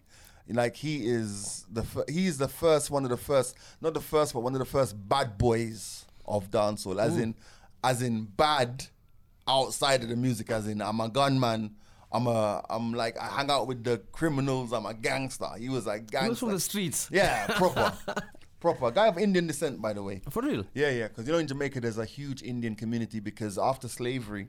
[0.49, 4.33] Like he is the fir- he's the first one of the first, not the first,
[4.33, 7.01] but one of the first bad boys of dancehall.
[7.01, 7.35] As in,
[7.83, 8.85] as in bad
[9.47, 10.49] outside of the music.
[10.51, 11.75] As in, I'm a gunman.
[12.11, 14.71] I'm a I'm like I hang out with the criminals.
[14.71, 15.49] I'm a gangster.
[15.57, 16.23] He was like gangster.
[16.25, 17.09] He was from the streets.
[17.11, 17.93] yeah, proper,
[18.59, 20.21] proper guy of Indian descent, by the way.
[20.29, 20.65] For real.
[20.73, 24.47] Yeah, yeah, because you know in Jamaica there's a huge Indian community because after slavery,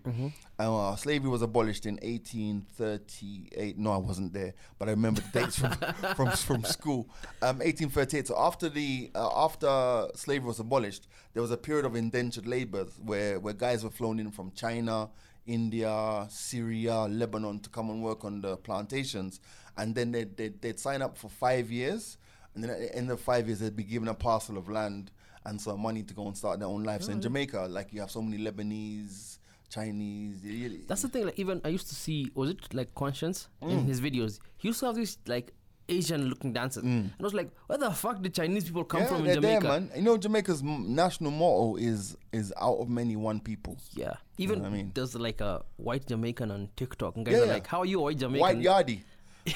[0.58, 3.78] uh, slavery was abolished in 1838.
[3.78, 5.72] No, I wasn't there, but I remember the dates from
[6.16, 7.08] from, from school.
[7.42, 8.28] Um, 1838.
[8.28, 12.86] So after the uh, after slavery was abolished, there was a period of indentured labor
[13.04, 15.10] where where guys were flown in from China.
[15.46, 19.40] India, Syria, Lebanon to come and work on the plantations,
[19.78, 22.18] and then they'd, they'd, they'd sign up for five years,
[22.58, 25.12] and then at the end of five years they'd be given a parcel of land
[25.44, 27.06] and some money to go and start their own lives.
[27.06, 29.38] So in Jamaica, like you have so many Lebanese,
[29.70, 30.40] Chinese.
[30.44, 31.24] y- y- That's the thing.
[31.26, 33.70] Like even I used to see, was it like Konshens Mm.
[33.70, 34.40] in his videos?
[34.56, 35.52] He used to have these like
[35.90, 39.04] Asian-looking dancers, and I was like, where the fuck did Chinese people come Mm.
[39.04, 39.60] yeah, from in they're Jamaica?
[39.62, 39.90] there, man.
[39.96, 43.78] You know, Jamaica's national motto is is out of many, one people.
[43.94, 44.90] Yeah, even what I mean?
[44.94, 47.52] there's like a white Jamaican on TikTok, and guys Yeah, are yeah.
[47.54, 49.00] like, "How are you, white Jamaican?" White Yardie.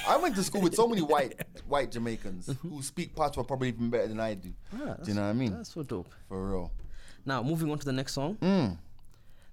[0.07, 3.90] I went to school with so many white white Jamaicans who speak patois probably even
[3.90, 4.52] better than I do.
[4.74, 4.88] Mm-hmm.
[4.88, 5.52] Ah, do you know what I mean?
[5.52, 6.09] That's so dope.
[6.28, 6.72] For real.
[7.24, 8.37] Now moving on to the next song.
[8.40, 8.78] Mm.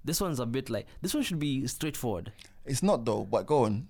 [0.04, 2.32] This one's a bit like this one should be straightforward.
[2.66, 3.88] It's not though, but go on.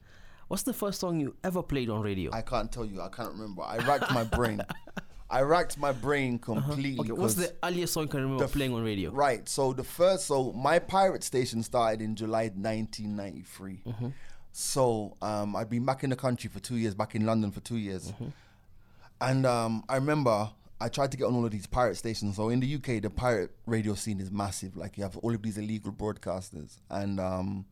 [0.48, 2.32] What's the first song you ever played on radio?
[2.34, 3.02] I can't tell you.
[3.02, 3.62] I can't remember.
[3.62, 4.62] I racked my brain.
[5.32, 6.94] I racked my brain completely.
[6.94, 7.02] Uh-huh.
[7.02, 9.12] okay, what's the earliest song you can remember f- playing on radio?
[9.12, 9.48] Right.
[9.48, 13.82] So the first, so my pirate station started in July 1993.
[13.86, 14.08] Mm-hmm.
[14.52, 17.60] So um, I'd been back in the country for two years, back in London for
[17.62, 18.28] two years, Mm-hmm.
[19.22, 20.50] and um, I remember
[20.82, 22.36] I tried to get on all of these pirate stations.
[22.38, 24.76] So in the UK, the pirate radio scene is massive.
[24.78, 27.66] Like you have all of these illegal broadcasters, and um,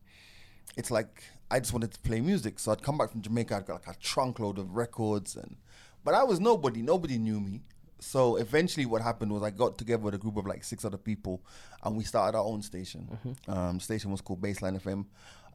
[0.75, 2.59] it's like I just wanted to play music.
[2.59, 5.55] So I'd come back from Jamaica, I'd got like a trunk load of records, and
[6.03, 6.81] but I was nobody.
[6.81, 7.61] Nobody knew me.
[7.99, 10.97] So eventually, what happened was I got together with a group of like six other
[10.97, 11.41] people,
[11.83, 13.07] and we started our own station.
[13.47, 15.05] Um, station was called Baseline FM.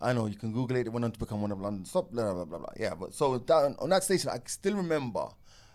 [0.03, 0.87] I know you can Google it.
[0.87, 2.11] It went on to become one of London's top.
[2.11, 2.73] Blah blah blah blah.
[2.79, 5.29] Yeah, but so that, on that station, I still remember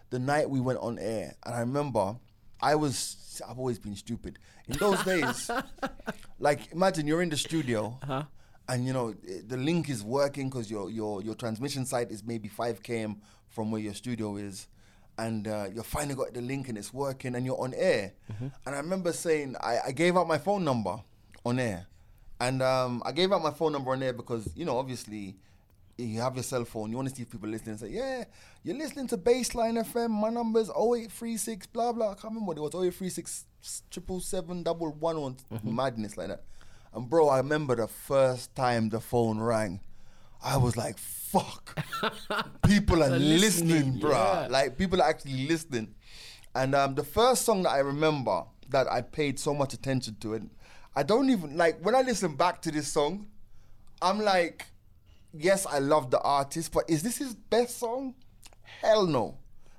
[0.10, 2.18] the night we went on air, and I remember
[2.62, 3.42] I was.
[3.48, 5.52] I've always been stupid in those days.
[6.40, 8.00] like imagine you're in the studio
[8.70, 9.14] and you know
[9.48, 13.72] the link is working because your your your transmission site is maybe 5 km from
[13.72, 14.68] where your studio is
[15.18, 18.14] and uh, you finally got the link and it's working and you're on air
[18.66, 20.98] and i remember saying I, I gave out my phone number
[21.46, 21.88] on air
[22.40, 25.36] And um, I gave out my phone number on there because you know, obviously,
[25.98, 26.92] you have your cell phone.
[26.92, 27.78] You want to see if people listening.
[27.78, 28.26] Say, yeah,
[28.64, 30.10] you're listening to Baseline FM.
[30.12, 32.12] My number's 0836 blah blah.
[32.12, 32.74] I can't remember what it was.
[32.76, 33.46] 0836
[33.90, 36.44] triple seven double one one madness like that.
[36.94, 39.82] And bro, I remember the first time the phone rang.
[40.44, 41.78] I was like, fuck.
[42.64, 43.40] people are listening,
[43.74, 44.12] listening, bro.
[44.12, 44.48] yeah.
[44.50, 45.96] Like people are actually listening.
[46.56, 50.34] And um, the first song that I remember that I paid so much attention to,
[50.36, 50.50] and
[50.98, 53.28] I don't even like when I listen back to this song,
[54.02, 54.66] I'm like,
[55.32, 58.16] yes, I love the artist, but is this his best song?
[58.64, 59.38] Hell no.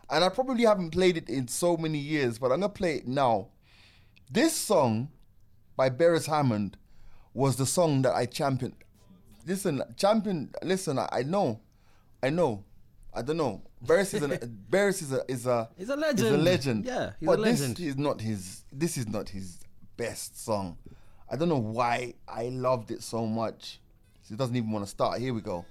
[0.09, 3.09] And I probably haven't played it in so many years, but I'm gonna play it
[3.09, 3.48] now.
[4.31, 5.09] This song
[5.76, 6.76] by Beres Hammond
[7.35, 8.76] was the song that I championed.
[9.44, 10.52] Listen, champion.
[10.62, 11.59] Listen, I, I know,
[12.22, 12.62] I know,
[13.12, 13.62] I don't know.
[13.85, 14.31] Beres is an
[14.70, 16.44] Beres is a is a He's a He's a legend.
[16.44, 16.85] legend.
[16.85, 17.76] Yeah, he's but a legend.
[17.76, 18.64] this is not his.
[18.72, 19.59] This is not his
[19.96, 20.76] best song.
[21.30, 23.80] I don't know why I loved it so much.
[24.28, 25.20] He doesn't even want to start.
[25.20, 25.66] Here we go.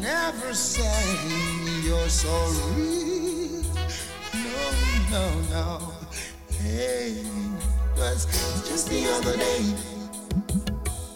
[0.00, 1.16] Never say
[1.84, 3.62] you're sorry.
[4.34, 4.70] No,
[5.10, 5.92] no, no.
[6.50, 7.22] Hey,
[7.96, 8.26] was
[8.68, 9.94] just the other day.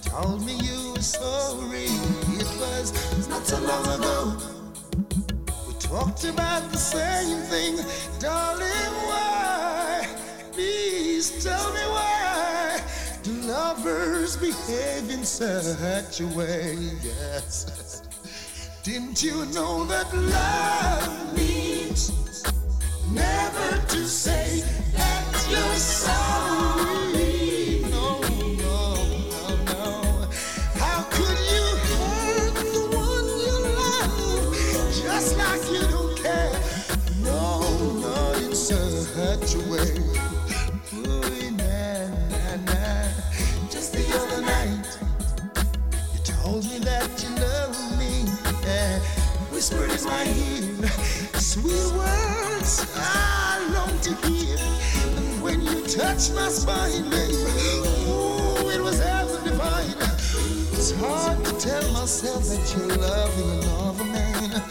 [0.02, 2.17] Told me you were sorry.
[2.60, 4.36] It was not so long ago.
[5.68, 7.76] We talked about the same thing,
[8.18, 8.92] darling.
[9.06, 10.04] Why?
[10.50, 12.82] Please tell me why
[13.22, 16.76] do lovers behave in such a way?
[17.00, 18.02] Yes.
[18.82, 22.10] Didn't you know that love means
[23.12, 27.07] never to say that you're sorry?
[49.70, 50.88] Whispered in my ear,
[51.34, 54.56] sweet words I long to hear.
[55.16, 57.34] And when you touched my spine, baby,
[58.08, 59.94] ooh, it was heaven divine.
[60.72, 64.62] It's hard to tell myself that you're loving another man.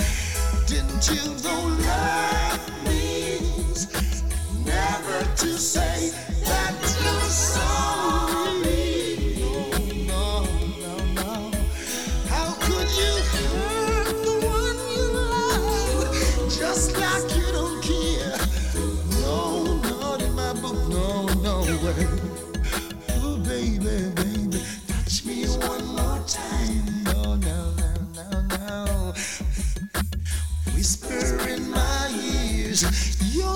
[0.66, 3.88] Didn't you know love means
[4.66, 6.12] never to say
[6.44, 7.67] that you're sorry?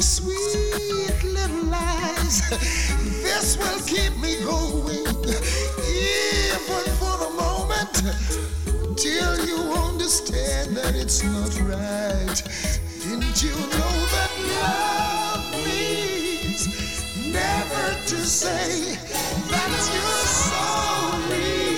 [0.02, 2.42] Sweet little lies.
[3.22, 5.08] This will keep me going,
[5.88, 7.96] even for a moment,
[8.98, 12.44] till you understand that it's not right.
[13.04, 14.32] Didn't you know that
[14.62, 16.68] love means
[17.32, 18.96] never to say
[19.50, 21.71] that you're sorry?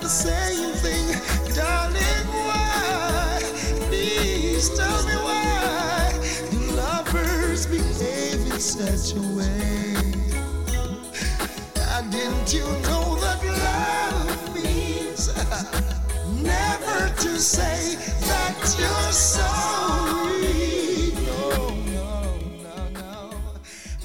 [0.00, 1.06] The same thing,
[1.54, 2.26] darling.
[2.46, 3.40] Why?
[3.88, 6.12] Please tell me why
[6.50, 9.94] do lovers behave in such a way?
[11.92, 15.28] And didn't you know that love means
[16.42, 21.12] never to say that you're sorry?
[21.26, 23.30] No, no, no, no.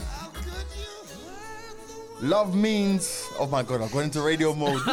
[0.04, 0.92] How could you
[2.28, 3.30] Love means.
[3.40, 4.82] Oh my god, I'm going into radio mode.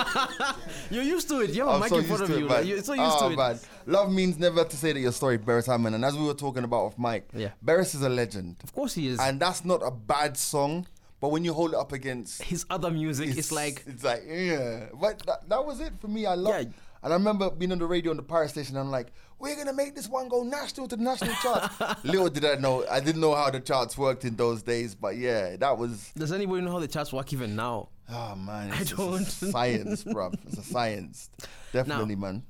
[0.93, 1.51] You're used to it.
[1.51, 2.47] You have a mic so in front used of to you.
[2.47, 3.37] it, like, you're so ah, used oh, to it.
[3.37, 3.61] man.
[3.87, 5.95] Love means never to say that you're sorry, Beres Hammond.
[5.95, 7.51] And as we were talking about off mic, Yeah.
[7.65, 8.57] Beres is a legend.
[8.63, 9.19] Of course he is.
[9.19, 10.87] And that's not a bad song,
[11.21, 14.87] but when you hold it up against His other music, it's, like it's like yeah.
[15.01, 16.27] But that, that was it for me.
[16.27, 16.55] I love.
[16.63, 16.71] Yeah.
[17.05, 18.77] And I remember being on the radio on the pirate station.
[18.77, 19.13] I'm like,
[19.43, 22.05] we're gonna make this one go national to the national charts.
[22.05, 24.95] Little did I know, I didn't know how the charts worked in those days.
[24.95, 26.13] But yeah, that was.
[26.17, 27.89] Does anybody know how the charts work even now?
[28.09, 29.21] Oh man, I just don't.
[29.21, 30.35] a science, bruv.
[30.47, 31.29] It's a science,
[31.73, 32.45] definitely, man.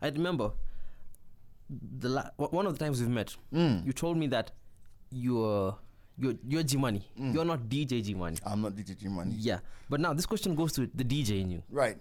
[0.00, 0.52] I remember
[1.68, 3.34] the la- one of the times we've met.
[3.52, 3.84] Mm.
[3.84, 4.52] You told me that
[5.10, 5.76] your
[6.16, 7.02] you're you're G Money.
[7.16, 8.36] You're not DJ G Money.
[8.46, 9.34] I'm not DJ G Money.
[9.38, 9.58] Yeah,
[9.90, 11.62] but now this question goes to the DJ in you.
[11.70, 11.96] Right.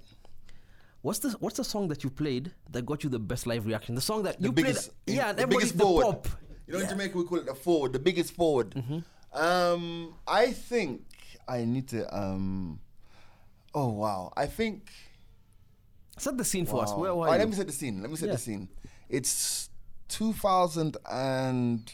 [1.07, 3.95] What's the What's the song that you played that got you the best live reaction?
[3.95, 6.03] The song that The you biggest, played, yeah, and the everybody biggest the forward.
[6.03, 6.27] pop.
[6.67, 6.89] You know, in Yeah.
[6.91, 6.99] Mm-hmm.
[6.99, 8.75] Jamaica we call it the forward, the biggest forward.
[9.31, 11.03] Um, I think
[11.47, 12.13] I need to.
[12.13, 12.81] Um,
[13.73, 14.91] oh wow, I think.
[16.17, 16.91] Set the scene for us.
[16.93, 17.31] Where were you?
[17.37, 18.01] let me set the scene.
[18.01, 18.33] Let me set Yeah.
[18.33, 18.67] the scene.
[19.07, 19.69] It's
[20.09, 21.89] 2000 and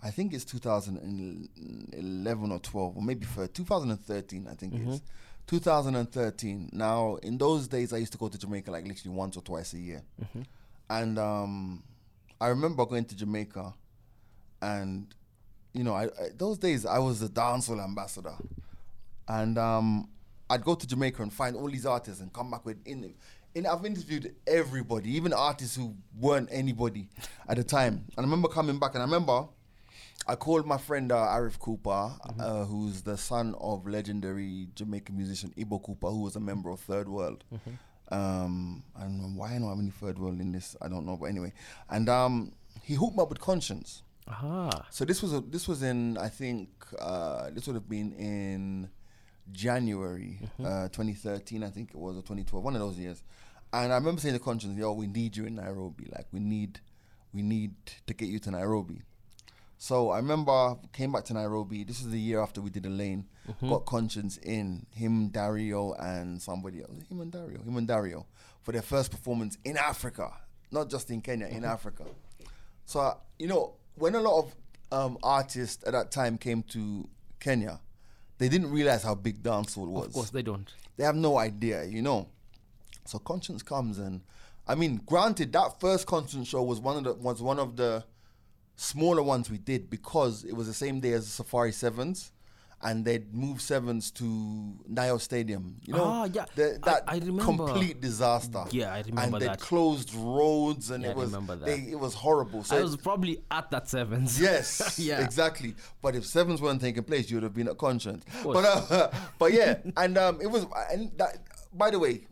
[0.00, 5.00] I think it's 2011 or 12 or maybe for 2013 I think it's
[5.46, 9.42] 2013 now in those days I used to go to Jamaica like literally once or
[9.42, 10.02] twice a year
[10.90, 11.82] and um,
[12.40, 13.74] I remember going to Jamaica
[14.62, 15.14] and
[15.72, 18.34] you know I, I those days I was the dancehall ambassador
[19.28, 20.08] and um,
[20.50, 23.14] I'd go to Jamaica and find all these artists and come back with in.
[23.54, 27.08] in I've interviewed everybody, even artists who weren't anybody
[27.48, 28.04] at the time.
[28.16, 29.46] And I remember coming back, and I remember
[30.26, 35.52] I called my friend uh, Arif Cooper, uh, who's the son of legendary Jamaican musician
[35.58, 37.44] Ibo Cooper, who was a member of Third World.
[38.10, 40.76] Um, I don't know why I don't have any Third World in this.
[40.80, 41.52] I don't know, but anyway,
[41.90, 42.52] and um,
[42.82, 44.02] he hooked me up with Konshens.
[44.26, 46.68] Ah, So this was a, this was in I think
[46.98, 48.88] uh, this would have been in
[49.52, 53.22] January uh, 2013 I think it was or 2012 one of those years,
[53.72, 56.06] and I remember saying to Konshens, "Yo, we need you in Nairobi.
[56.10, 56.80] Like we need
[57.34, 57.74] we need
[58.06, 59.02] to get you to Nairobi."
[59.84, 61.84] So I remember came back to Nairobi.
[61.84, 63.26] This is the year after we did the lane.
[63.60, 67.04] Got Konshens in him, Dario, and somebody else.
[67.10, 67.60] Him and Dario.
[67.60, 68.24] Him and Dario
[68.62, 70.32] for their first performance in Africa,
[70.70, 72.04] not just in Kenya, in Africa.
[72.86, 74.54] So uh, you know, when a lot of
[74.90, 77.06] um, artists at that time came to
[77.38, 77.78] Kenya,
[78.38, 80.06] they didn't realize how big dancehall was.
[80.06, 80.72] of course they don't.
[80.96, 82.30] They have no idea, you know.
[83.04, 84.22] So Konshens comes and,
[84.66, 88.02] I mean, granted, that first Konshens show was one of the was one of the
[88.76, 92.32] smaller ones we did because it was the same day as the Safari Sevens,
[92.82, 94.24] and they'd moved Sevens to
[94.92, 95.76] Nyayo Stadium.
[95.86, 96.44] You know, Ah, yeah.
[96.54, 97.42] the- that I remember.
[97.66, 98.64] complete disaster.
[98.72, 99.24] Yeah, I remember that.
[99.24, 99.60] and they that.
[99.60, 101.32] closed roads, and Yeah, it was.
[101.64, 102.62] They, it was horrible.
[102.62, 104.38] So I it- was probably at that sevens.
[104.38, 105.24] Yes, yeah.
[105.24, 105.74] exactly.
[106.02, 108.22] But if sevens weren't taking place, you would have been at Konshens.
[108.42, 111.38] But uh, but yeah, and um, it was and that.
[111.72, 112.26] By the way,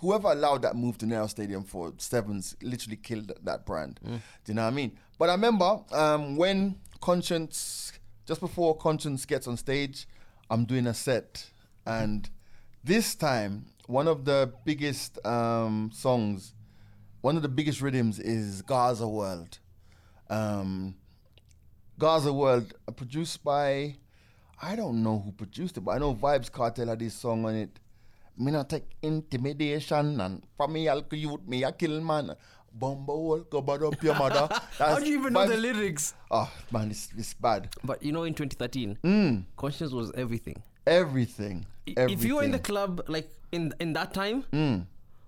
[0.00, 3.98] whoever allowed that move to Nyayo Stadium for sevens literally killed that, that brand.
[4.04, 4.12] Mm.
[4.12, 4.96] Do you know what I mean?
[5.18, 7.92] But I remember um, when Konshens,
[8.26, 10.06] just before Konshens gets on stage,
[10.50, 11.50] I'm doing a set,
[11.86, 12.28] and
[12.84, 16.54] this time one of the biggest um, songs,
[17.20, 19.58] one of the biggest rhythms is Gaza World.
[20.28, 20.96] Um,
[21.98, 23.96] Gaza World, uh, produced by,
[24.60, 27.54] I don't know who produced it, but I know Vybz Kartel had this song on
[27.54, 27.78] it.
[28.38, 31.02] Me not take intimidation and from me I'll
[31.46, 32.34] me a kill man.
[32.78, 34.48] Bumble, go bad up your mother.
[34.78, 36.14] How do you even know the lyrics?
[36.30, 37.68] Oh man, it's, it's bad.
[37.84, 39.44] But you know, in 2013, Mm.
[39.56, 40.62] Konshens was everything.
[40.86, 41.66] Everything.
[41.96, 42.18] Everything.
[42.18, 44.86] If you were in the club, like in in that time, Mm.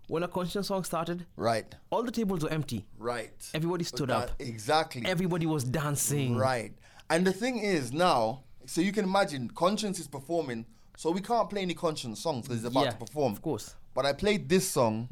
[0.08, 2.84] when a Konshens song started, Right, all the tables were empty.
[2.98, 3.32] right.
[3.54, 4.40] Everybody stood That- up.
[4.40, 5.04] Exactly.
[5.06, 6.36] Everybody was dancing.
[6.36, 6.72] Right.
[7.10, 11.48] And the thing is now, so you can imagine Konshens is performing, so we can't
[11.48, 13.32] play any Konshens songs because he's about Yeah, to perform.
[13.32, 13.74] of course.
[13.94, 15.08] But I played this song,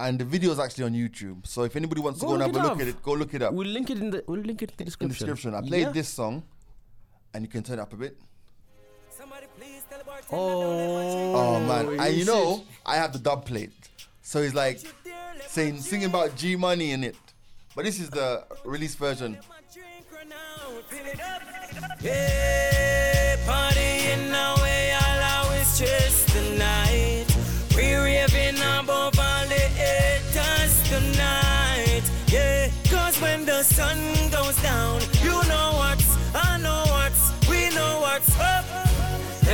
[0.00, 1.46] and the video is actually on YouTube.
[1.46, 2.80] So if anybody wants to Go go, and have a look up.
[2.80, 4.76] at it, go look it up We'll link it in the we'll link it in
[4.76, 5.26] the in the description.
[5.26, 5.54] description.
[5.54, 5.92] I played Yeah.
[5.92, 6.42] this song,
[7.34, 8.16] and you can turn it up a bit.
[10.30, 12.26] Oh, Oh man, oh, and you shit.
[12.26, 13.72] know I have the dub plate,
[14.22, 14.78] so he's like
[15.46, 17.16] saying singing about G Money in it.
[17.74, 19.38] But this is the release version.
[22.02, 23.36] Yeah,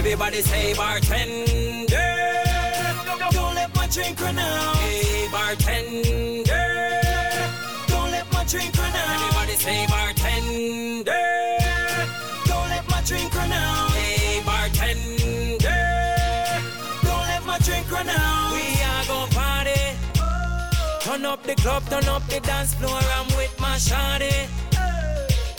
[0.05, 1.89] Everybody say bartender.
[3.33, 4.77] Don't let my drink run out.
[4.77, 7.01] Hey, bartender.
[7.89, 9.15] Don't let my drink run out.
[9.15, 11.11] Everybody say bartender.
[12.45, 13.91] Don't let my drink run out.
[13.93, 15.83] Hey, bartender.
[17.03, 18.53] Don't let my drink run out.
[18.53, 19.81] We are gon' party.
[21.01, 23.01] Turn up the club, turn up the dance floor.
[23.17, 24.54] I'm with my shawty.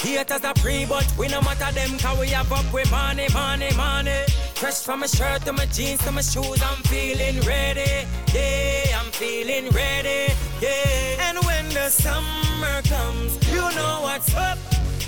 [0.05, 3.73] Haters a pre, but we no matter them, cause we have up with money, money,
[3.75, 4.21] money.
[4.53, 8.05] Fresh from my shirt to my jeans to my shoes, I'm feeling ready.
[8.31, 10.31] Yeah, I'm feeling ready.
[10.61, 14.59] Yeah, and when the summer comes, you know what's up.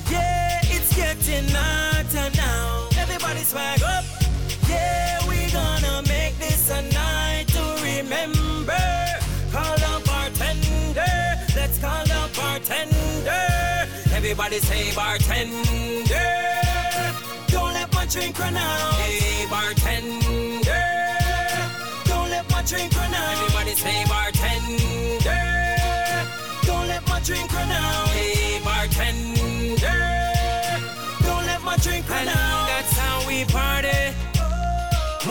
[0.10, 2.90] Yeah, it's getting hotter now.
[2.98, 4.04] Everybody swag up.
[4.68, 9.07] Yeah, we gonna make this a night to remember.
[14.36, 14.60] Call the bartender.
[14.60, 16.48] Everybody say bartender.
[18.10, 18.94] drink run out.
[18.94, 20.84] Hey, bartender,
[22.06, 23.38] don't let my drink run out.
[23.38, 25.44] Everybody say bartender,
[26.66, 28.07] don't let my drink run out.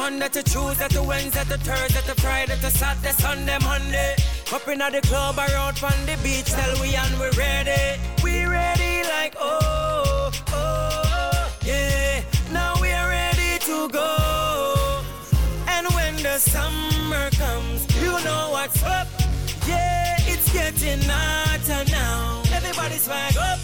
[0.06, 4.14] Monday to Tuesday to Wednesday to Thursday to Friday to Saturday, Sunday, Monday.
[4.52, 8.00] Up in the club or out on the beach, tell we and we ready.
[8.22, 12.22] We ready like oh, oh, oh, yeah.
[12.52, 15.02] Now we are ready to go.
[15.66, 19.08] And when the summer comes, you know what's up.
[19.66, 22.44] Yeah, it's getting hotter now.
[22.54, 23.58] Everybody swag up.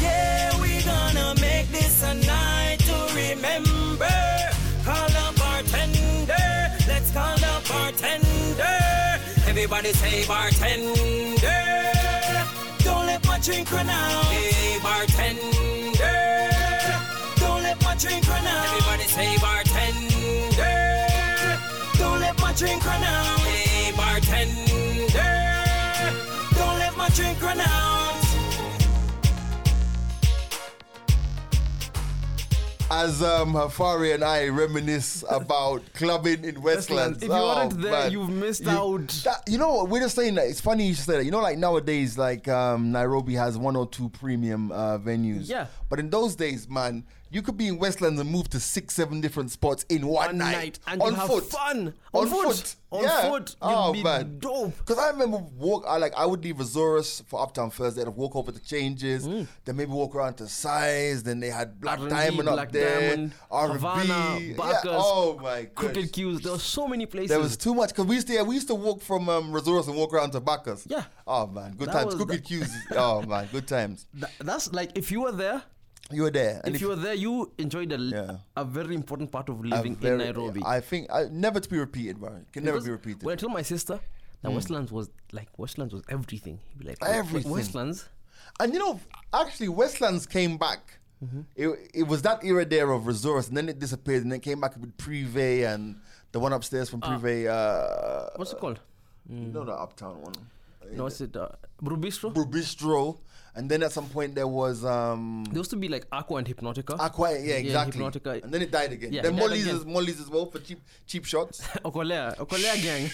[0.00, 4.08] Yeah, we gonna make this a night to remember.
[4.82, 5.23] Call
[9.64, 10.92] Everybody say bartender.
[12.84, 14.24] Don't let my drink run out.
[14.26, 16.50] Hey, bartender.
[17.36, 18.66] Don't let my drink run out.
[18.66, 20.68] Everybody say bartender.
[21.96, 23.23] Don't let my drink run out.
[32.96, 37.18] As um, Hafari and I reminisce about clubbing in Westlands.
[37.24, 38.12] If you Oh, weren't there, man.
[38.12, 39.08] you've missed You- out.
[39.24, 39.88] that- you know what?
[39.88, 40.46] We're just saying that.
[40.46, 41.24] It's funny you say that.
[41.24, 45.48] You know, like nowadays, like um, Nairobi has one or two premium uh, venues.
[45.48, 45.66] Yeah.
[45.88, 47.04] But in those days, man,
[47.34, 50.38] you could be in Westlands and move to six, seven different spots in one, One
[50.38, 51.44] night, and on you have foot.
[51.44, 51.94] fun.
[52.12, 52.76] On foot.
[52.92, 53.28] On yeah.
[53.28, 53.56] foot.
[53.60, 54.76] Oh be man, dope.
[54.78, 55.84] Because I remember walk.
[55.88, 58.02] I like I would leave Azores for Uptown Thursday.
[58.02, 61.24] I'd walk over to Changes, then maybe walk around to Size.
[61.24, 63.74] Then they had Black R&B, Diamond up Black there, Diamond, R&B.
[63.74, 64.80] Havana, yeah.
[64.84, 66.10] Oh my Crooked gosh.
[66.12, 66.40] Cues.
[66.40, 67.30] There were so many places.
[67.30, 69.50] There was too much because we used to yeah, we used to walk from um,
[69.52, 70.86] Resorts and walk around to Bacchus.
[70.88, 71.02] Yeah.
[71.26, 72.14] Oh man, good That times.
[72.14, 72.72] Cookie cues.
[72.92, 74.06] oh man, good times.
[74.14, 75.62] Th- that's like if you were there,
[76.12, 76.60] You were there.
[76.64, 78.36] And if you were there, you enjoyed a, Yeah.
[78.56, 80.60] a very important part of living very- in Nairobi.
[80.64, 82.34] I think I, never to be repeated, bro.
[82.36, 83.22] It can never be repeated.
[83.22, 83.98] When I told my sister
[84.42, 84.54] that Hmm.
[84.56, 87.50] Westlands was like Westlands was everything, he'd be like, Everything.
[87.50, 88.08] Westlands.
[88.60, 89.00] And you know,
[89.32, 90.98] actually, Westlands came back.
[91.24, 91.40] Mm-hmm.
[91.56, 94.60] It, it was that era there of resource, and then it disappeared, and then came
[94.60, 95.96] back with Privé and
[96.32, 97.46] the one upstairs from Privé.
[97.48, 98.80] Uh, What's it called?
[99.28, 100.34] You know the uptown one.
[100.92, 101.34] No, what's it?
[101.34, 101.48] Uh,
[101.80, 103.18] Brew Bistro.
[103.56, 106.46] And then at some point there was um There used to be like Aqua and
[106.46, 106.98] Hypnotica.
[106.98, 108.00] Aqua, yeah, exactly.
[108.00, 108.42] Hypnotica.
[108.42, 109.12] And then it died again.
[109.12, 109.76] Yeah, then Molly's again.
[109.76, 111.60] as Molly's as well for cheap cheap shots.
[111.84, 113.04] Okolea, Okolea gang.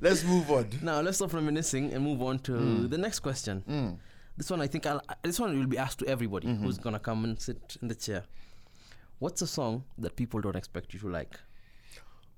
[0.00, 0.66] Let's move on.
[0.82, 2.86] Now let's stop reminiscing and move on to Hmm.
[2.88, 3.98] the next question.
[4.36, 6.64] This one I think I'll, this one will be asked to everybody Mm-hmm.
[6.64, 8.22] who's gonna come and sit in the chair.
[9.18, 11.34] What's a song that people don't expect you to like?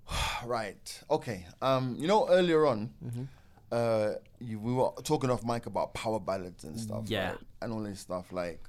[0.46, 1.03] Right.
[1.11, 1.44] Okay.
[1.61, 3.24] Um, you know, earlier on, Mm-hmm.
[3.70, 7.04] Uh, you, we were talking off mic about power ballads and stuff.
[7.06, 7.30] Yeah.
[7.30, 7.38] right?
[7.62, 8.32] And all this stuff.
[8.32, 8.62] Like,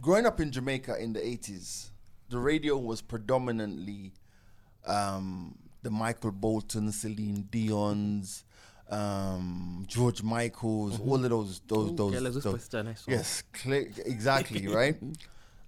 [0.00, 1.90] growing up in Jamaica in the 80s,
[2.28, 4.12] the radio was predominantly
[4.86, 8.44] um, the Michael Bolton, Celine Dion's,
[8.90, 12.14] um, George Michael's, all of those, those, those.
[12.14, 13.14] yeah, let's those- nice song.
[13.14, 14.96] yes, clear, exactly, right?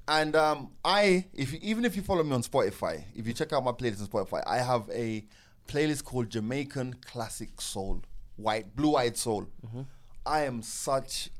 [0.09, 3.53] And um, I, if you, even if you follow me on Spotify, if you check
[3.53, 5.25] out my playlist on Spotify, I have a
[5.69, 8.03] playlist called Jamaican Classic Soul,
[8.43, 9.47] white, blue-eyed soul.
[9.67, 9.83] Mm-hmm.
[10.27, 11.31] I am such,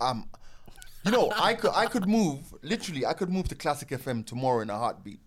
[0.00, 0.28] um,
[1.04, 4.60] you know, I could, I could move literally, I could move to Classic FM tomorrow
[4.60, 5.20] in a heartbeat,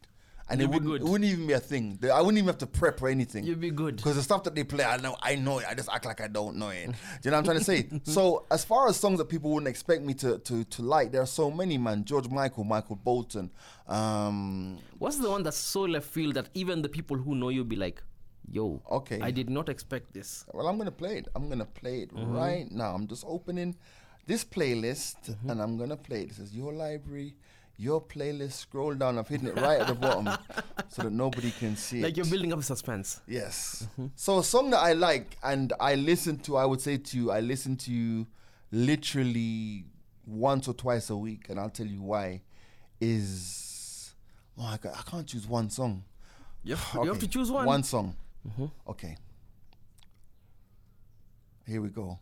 [0.49, 1.01] and it You'd wouldn't, good.
[1.01, 1.97] it wouldn't even be a thing.
[2.03, 3.43] I wouldn't even have to prep or anything.
[3.45, 3.95] You'd be good.
[3.95, 5.65] because the stuff that they play, I know, I know it.
[5.67, 6.85] I just act like I don't know it.
[6.85, 6.93] Do
[7.23, 7.89] you know what I'm trying to say?
[8.03, 11.21] so, as far as songs that people wouldn't expect me to to to like, there
[11.21, 12.05] are so many, man.
[12.05, 13.49] George Michael, Michael Bolton.
[13.87, 17.63] Um, What's the one that's so left field that even the people who know you
[17.63, 18.03] be like,
[18.51, 19.19] "Yo, Okay.
[19.21, 21.27] I did not expect this." well, I'm gonna play it.
[21.35, 22.35] I'm gonna play it Mm-hmm.
[22.35, 22.93] right now.
[22.95, 23.75] I'm just opening
[24.27, 26.29] this playlist and I'm gonna play it.
[26.29, 27.35] This is your library.
[27.77, 28.53] Your playlist.
[28.53, 29.17] Scroll down.
[29.17, 30.29] I've hidden it right at the bottom
[30.89, 32.03] so that nobody can see it.
[32.03, 33.19] Like you're building up suspense.
[33.27, 33.87] Yes.
[33.93, 34.07] Mm-hmm.
[34.15, 37.31] So a song that I like and I listen to, I would say to you,
[37.31, 38.27] I listen to you
[38.71, 39.85] literally
[40.25, 42.41] once or twice a week, and I'll tell you why.
[43.01, 44.13] Is
[44.57, 46.03] oh I, I can't choose one song.
[46.63, 47.65] You have, you have to choose one.
[47.65, 48.15] One song.
[48.47, 48.65] Mm-hmm.
[48.89, 49.17] Okay.
[51.65, 52.19] Here we go.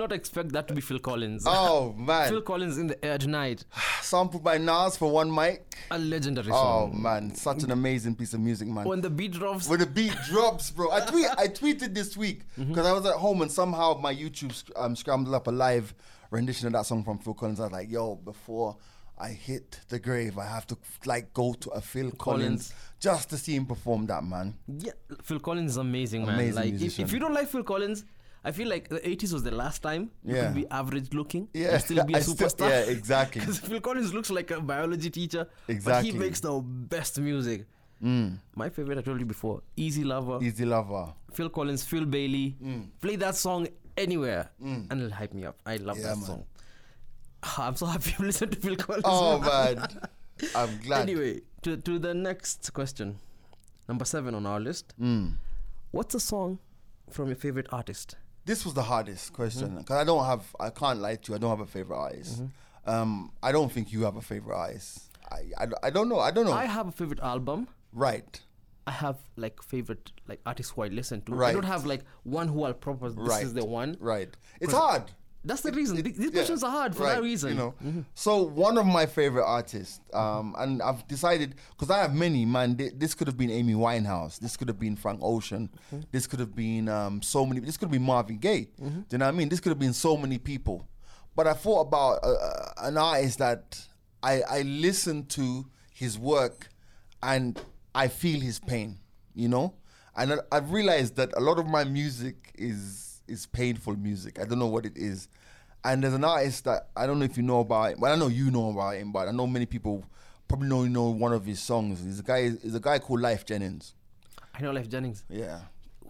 [0.00, 1.44] Not expect that to be Phil Collins.
[1.46, 2.28] oh man.
[2.28, 3.64] Phil Collins in the air tonight.
[4.02, 5.64] Sampled by Nas for one mic.
[5.92, 6.90] A legendary song.
[6.92, 8.84] Oh man, such an amazing piece of music, man.
[8.86, 10.90] When the beat drops, When the beat drops, bro.
[10.90, 12.70] I tweet, I tweeted this week Mm-hmm.
[12.70, 15.94] because I was at home and somehow my YouTube um, scrambled up a live
[16.30, 17.60] rendition of that song from Phil Collins.
[17.60, 18.76] I was like, yo, before
[19.18, 22.74] I hit the grave, I have to like go to a Phil Collins, Collins.
[23.00, 24.54] just to see him perform that, man.
[24.66, 24.92] yeah,
[25.22, 26.34] Phil Collins is amazing, man.
[26.36, 28.04] Amazing like, if, if you don't like Phil Collins,
[28.42, 30.46] I feel like the 80s was the last time you Yeah.
[30.46, 32.68] could be average looking Yeah, and still be a I still- superstar.
[32.70, 33.40] yeah, exactly.
[33.44, 36.10] Because Phil Collins looks like a biology teacher, Exactly.
[36.10, 37.66] but he makes the best music.
[38.02, 38.38] Mm.
[38.56, 41.12] My favorite, I told you before, Easy Lover, Easy lover.
[41.32, 42.56] Phil Collins, Phil Bailey.
[42.64, 42.86] Mm.
[43.02, 44.86] Play that song anywhere mm.
[44.90, 45.56] and it'll hype me up.
[45.66, 46.26] I love Yeah, that man.
[46.26, 46.44] song.
[47.58, 49.04] I'm so happy you listened to Phil Collins.
[49.06, 49.74] Oh man.
[49.76, 50.00] man,
[50.54, 51.02] I'm glad.
[51.02, 53.18] Anyway, to to the next question,
[53.86, 54.94] number seven on our list.
[54.98, 55.34] Mm.
[55.90, 56.58] What's a song
[57.10, 58.16] from your favorite artist?
[58.50, 59.78] This was the hardest question Mm-hmm.
[59.78, 62.42] because I don't have, I can't lie to you, I don't have a favorite artist.
[62.84, 64.90] Um, I don't think you have a favorite artist.
[65.30, 66.18] I, I, I don't know.
[66.18, 66.52] I don't know.
[66.52, 67.68] I have a favorite album.
[67.92, 68.32] right,
[68.86, 71.32] I have like favorite like artists who I listen to.
[71.32, 71.50] Right.
[71.50, 73.14] I don't have like one who I'll propose.
[73.14, 73.96] This right, is the one.
[74.00, 74.30] Right.
[74.60, 75.04] It's hard.
[75.44, 76.02] That's the reason.
[76.02, 77.56] Th- These Yeah, questions are hard for right, that reason.
[77.56, 77.86] Mm-hmm.
[77.86, 78.04] You know.
[78.14, 82.44] So one of my favorite artists, um, and I've decided because I have many.
[82.44, 84.38] Man, thi- this could have been Amy Winehouse.
[84.38, 85.70] This could have been Frank Ocean.
[85.94, 86.00] Mm-hmm.
[86.12, 87.60] This could have been um, so many.
[87.60, 88.68] This could have been Marvin Gaye.
[88.78, 89.48] Do you know what I mean?
[89.48, 90.86] This could have been so many people.
[91.34, 93.80] But I thought about uh, uh, an artist that
[94.22, 95.64] I I listen to
[95.94, 96.68] his work,
[97.22, 97.58] and
[97.94, 98.98] I feel his pain.
[99.34, 99.74] You know,
[100.16, 104.38] and I, I've realized that a lot of my music is is painful music.
[104.40, 105.28] I don't know what it is.
[105.82, 107.98] And there's an artist that I don't know if you know about.
[107.98, 110.04] Well, I know you know about him, but I know many people
[110.46, 112.02] probably know know one of his songs.
[112.04, 112.50] He's a guy.
[112.50, 113.94] He's a guy called Lyfe Jennings.
[114.54, 115.24] I know Lyfe Jennings.
[115.30, 115.60] Yeah,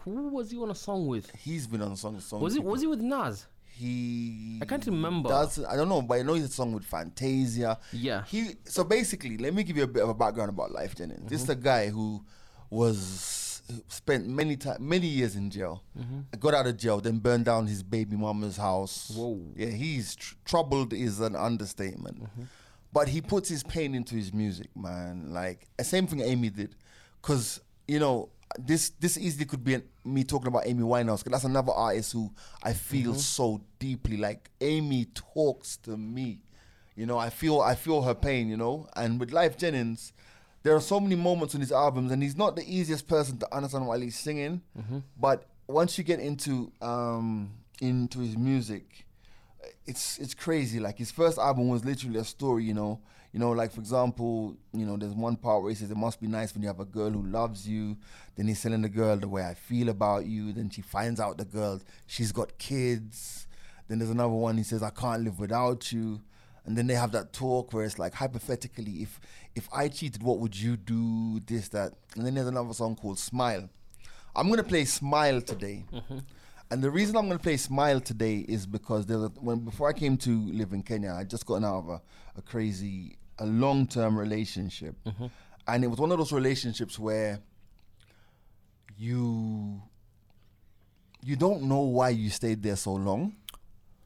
[0.01, 1.31] Who was he on a song with?
[1.37, 2.25] he's been on songs.
[2.25, 3.47] songs Was he was he with Nas?
[3.77, 4.59] He.
[4.61, 5.29] I can't remember.
[5.29, 7.79] Does I don't know, but I know he's a song with Fantasia.
[7.93, 8.25] Yeah.
[8.25, 8.57] He.
[8.65, 11.31] So basically, let me give you a bit of a background about Lyfe Jennings.
[11.31, 12.25] This is a guy who
[12.71, 13.50] was
[13.89, 15.83] spent many time, many years in jail.
[15.99, 16.39] Mm-hmm.
[16.39, 19.13] Got out of jail, then burned down his baby mama's house.
[19.15, 19.41] Whoa.
[19.57, 22.23] Yeah, he's tr- troubled is an understatement.
[22.23, 22.43] Mm-hmm.
[22.93, 25.33] But he puts his pain into his music, man.
[25.33, 26.75] Like same thing Amy did,
[27.21, 31.23] because you know this this easily could be an, me talking about Amy Winehouse.
[31.23, 33.21] Cause that's another artist who I feel mm-hmm.
[33.21, 34.17] so deeply.
[34.17, 36.41] Like Amy talks to me,
[36.97, 37.19] you know.
[37.19, 38.89] I feel I feel her pain, you know.
[38.97, 40.13] And with Lyfe Jennings,
[40.63, 43.55] there are so many moments on his albums, and he's not the easiest person to
[43.55, 44.63] understand while he's singing.
[45.19, 49.07] But once you get into um into his music,
[49.87, 50.81] it's it's crazy.
[50.81, 53.01] Like his first album was literally a story, you know.
[53.33, 56.21] You know, like for example, you know, there's one part where he says it must
[56.21, 57.97] be nice when you have a girl who loves you.
[58.35, 60.53] Then he's telling the girl the way I feel about you.
[60.53, 63.47] Then she finds out the girl she's got kids.
[63.87, 66.21] Then there's another one he says I can't live without you.
[66.67, 69.21] And then they have that talk where it's like hypothetically, if
[69.55, 71.41] if I cheated, what would you do?
[71.47, 71.93] This that.
[72.17, 73.69] And then there's another song called Smile.
[74.37, 75.85] I'm gonna play Smile today.
[75.93, 76.19] Mm-hmm.
[76.71, 79.89] And the reason I'm going to play Smile today is because there was, when before
[79.89, 82.03] I came to live in Kenya, I just gotten out of a,
[82.37, 84.95] a crazy, a long term relationship.
[85.05, 85.27] Mm-hmm.
[85.67, 87.41] And it was one of those relationships where
[88.97, 89.83] you
[91.23, 93.35] you don't know why you stayed there so long.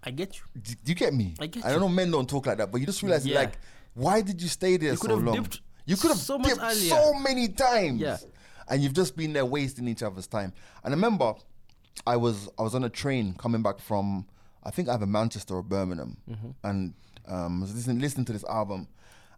[0.04, 0.42] I get you.
[0.60, 1.34] D- Do you get me?
[1.40, 3.38] I get I don't know men don't talk like that, but you just realize Yeah.
[3.40, 3.54] like
[3.94, 5.34] why did you stay there You so could have long?
[5.36, 6.88] dipped you could have so much dipped earlier.
[6.90, 8.00] so many times.
[8.00, 8.16] Yeah.
[8.68, 10.52] And you've just been there wasting each other's time.
[10.82, 11.34] And I remember
[12.06, 14.26] I was I was on a train coming back from
[14.62, 16.50] I think either Manchester or Birmingham, Mm-hmm.
[16.64, 16.94] and
[17.28, 18.88] um, I was listening listening to this album,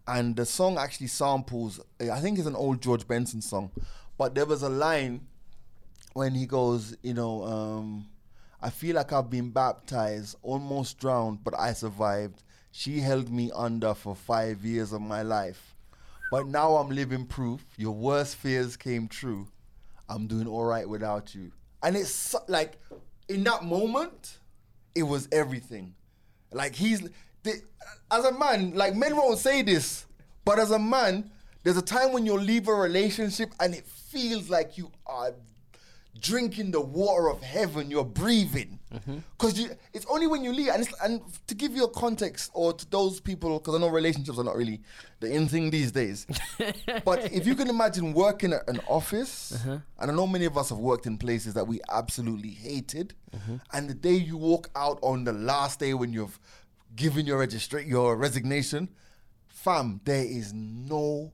[0.09, 1.81] and the song actually samples.
[2.01, 3.71] I think it's an old George Benson song,
[4.19, 5.27] but there was a line
[6.15, 8.07] when he goes, you know, um,
[8.61, 12.43] I feel like I've been baptized, almost drowned, but I survived.
[12.73, 15.75] She held me under for five years of my life.
[16.31, 19.47] But now I'm living proof your worst fears came true.
[20.09, 21.53] I'm doing all right without you.
[21.83, 22.79] And it's like,
[23.29, 24.39] in that moment,
[24.95, 25.95] it was everything.
[26.51, 27.09] Like, he's,
[27.43, 27.61] the,
[28.11, 30.07] as a man, like, men won't say this,
[30.45, 31.31] but as a man,
[31.63, 35.33] there's a time when you'll leave a relationship and it feels like you are
[36.21, 38.79] drinking the water of heaven you're breathing.
[38.93, 39.19] Mm-hmm.
[39.33, 42.51] Because you it's only when you leave and, it's, and to give you a context
[42.55, 44.81] or to those people because i know relationships are not really
[45.21, 46.27] the in thing these days.
[47.05, 49.79] But if you can imagine working at an office uh-huh.
[49.99, 53.57] and i know many of us have worked in places that we absolutely hated mm-hmm.
[53.73, 56.39] and the day you walk out on the last day when you've
[56.95, 58.89] given your registra- your resignation
[59.49, 61.33] fam there is no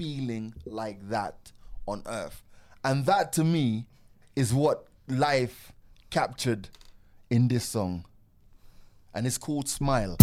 [0.00, 1.52] feeling like that
[1.86, 2.42] on earth.
[2.82, 3.86] And that to me
[4.36, 5.72] is what Lyfe
[6.10, 6.68] captured
[7.30, 8.04] in this song.
[9.14, 10.16] And it's called Smile.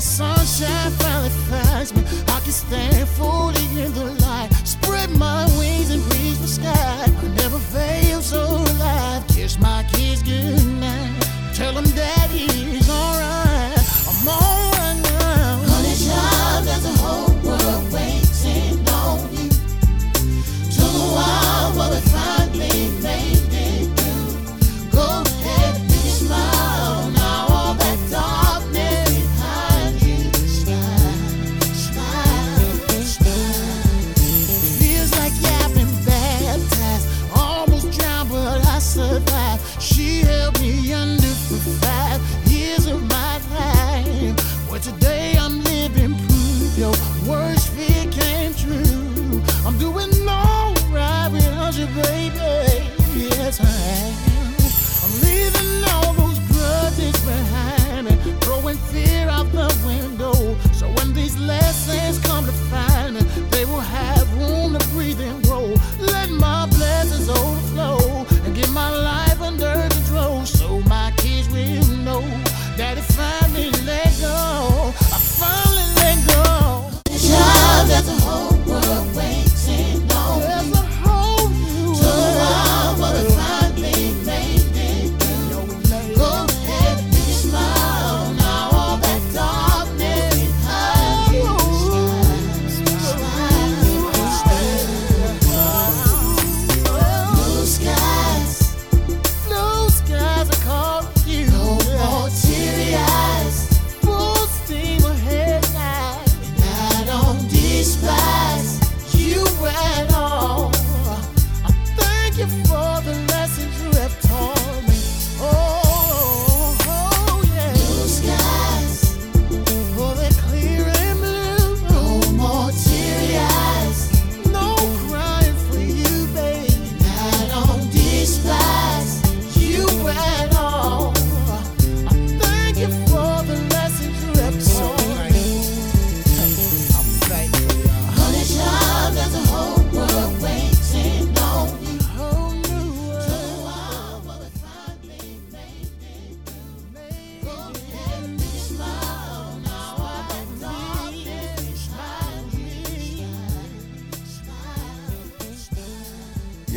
[0.00, 1.67] Sunshine finally finds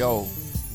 [0.02, 0.24] Yo,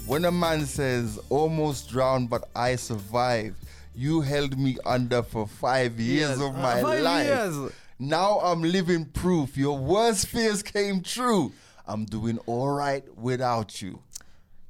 [0.07, 3.57] when a man says almost drowned but I survived,
[3.93, 7.27] you held me under for five years Yes, of uh, my five life.
[7.27, 7.73] years.
[7.99, 11.51] Now I'm living proof your worst fears came true.
[11.89, 13.99] I'm doing all right without you.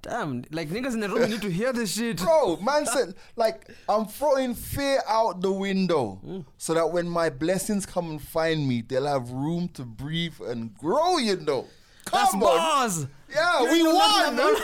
[0.01, 2.17] Damn, like niggas in the room need to hear this shit.
[2.17, 6.47] Bro, man said, like, I'm throwing fear out the window Mm.
[6.57, 10.75] so that when my blessings come and find me, they'll have room to breathe and
[10.79, 11.67] grow, you know.
[12.07, 12.41] Come That's on.
[12.41, 13.07] bars.
[13.33, 14.57] Yeah, You we won.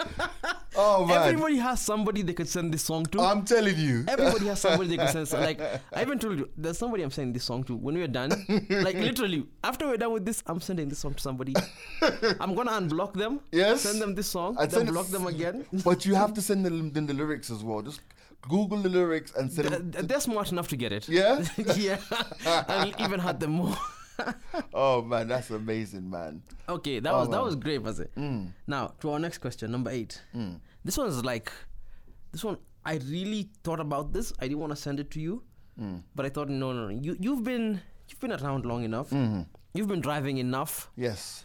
[0.76, 1.22] oh, man.
[1.28, 3.20] Everybody has somebody they could send this song to.
[3.20, 4.04] I'm telling you.
[4.06, 5.42] Everybody has somebody they can send.
[5.44, 5.60] Like
[5.92, 7.74] I even told you, there's somebody I'm sending this song to.
[7.76, 8.30] When we're done,
[8.70, 11.54] like literally, after we're done with this, I'm sending this song to somebody.
[12.40, 13.40] I'm gonna unblock them.
[13.52, 13.80] Yes.
[13.82, 14.56] Send them this song.
[14.58, 15.64] I'd then block them again.
[15.84, 17.82] but you have to send them the, the lyrics as well.
[17.82, 18.00] Just
[18.42, 19.90] Google the lyrics and send Th- them.
[19.92, 21.08] th- They're smart enough to get it.
[21.08, 21.44] Yeah?
[21.76, 21.98] yeah.
[22.46, 23.76] I'll even had them more.
[24.74, 26.42] Oh man, that's amazing, man.
[26.68, 28.10] Okay, that Oh, was that was great, was it?
[28.16, 28.52] Mm.
[28.66, 30.20] Now to our next question, number eight.
[30.34, 30.60] Mm.
[30.84, 31.52] This one is like,
[32.32, 34.32] this one I really thought about this.
[34.40, 35.42] I didn't want to send it to you,
[35.80, 36.02] mm.
[36.14, 37.00] but I thought no, no, no.
[37.00, 39.10] You you've been you've been around long enough.
[39.10, 39.42] Mm-hmm.
[39.74, 40.90] You've been driving enough.
[40.96, 41.44] Yes,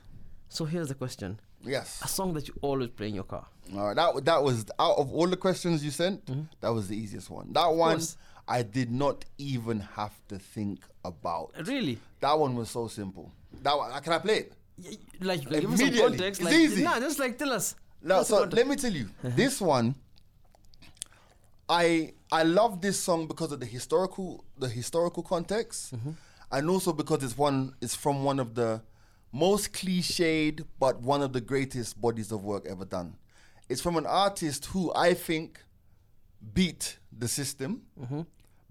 [0.50, 2.02] So here's the question: Yes.
[2.04, 3.46] a song that you always play in your car.
[3.76, 6.44] All right, that that was out of all the questions you sent, mm-hmm.
[6.62, 7.54] that was the easiest one.
[7.54, 8.02] That one.
[8.48, 11.52] I did not even have to think about.
[11.66, 11.98] Really?
[12.20, 13.32] That one was so simple.
[13.62, 14.54] That one, can I play it?
[14.84, 16.42] Y- Like you give us some context.
[16.42, 16.84] It's like, easy.
[16.84, 17.76] Nah, just like tell us.
[18.02, 18.58] No, so context.
[18.58, 19.96] let me tell you, this one,
[21.70, 26.12] I I love this song because of the historical the historical context, mm-hmm.
[26.52, 28.82] and also because it's one it's from one of the
[29.32, 33.16] most cliched but one of the greatest bodies of work ever done.
[33.70, 35.63] It's from an artist who I think
[36.54, 38.22] beat the system, mm-hmm.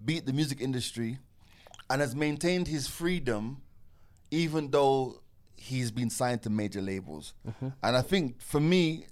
[0.03, 1.19] beat the music industry,
[1.89, 3.61] and has maintained his freedom
[4.33, 5.21] even though
[5.55, 7.35] he's been signed to major labels.
[7.47, 7.69] Mm-hmm.
[7.83, 9.05] And I think for me,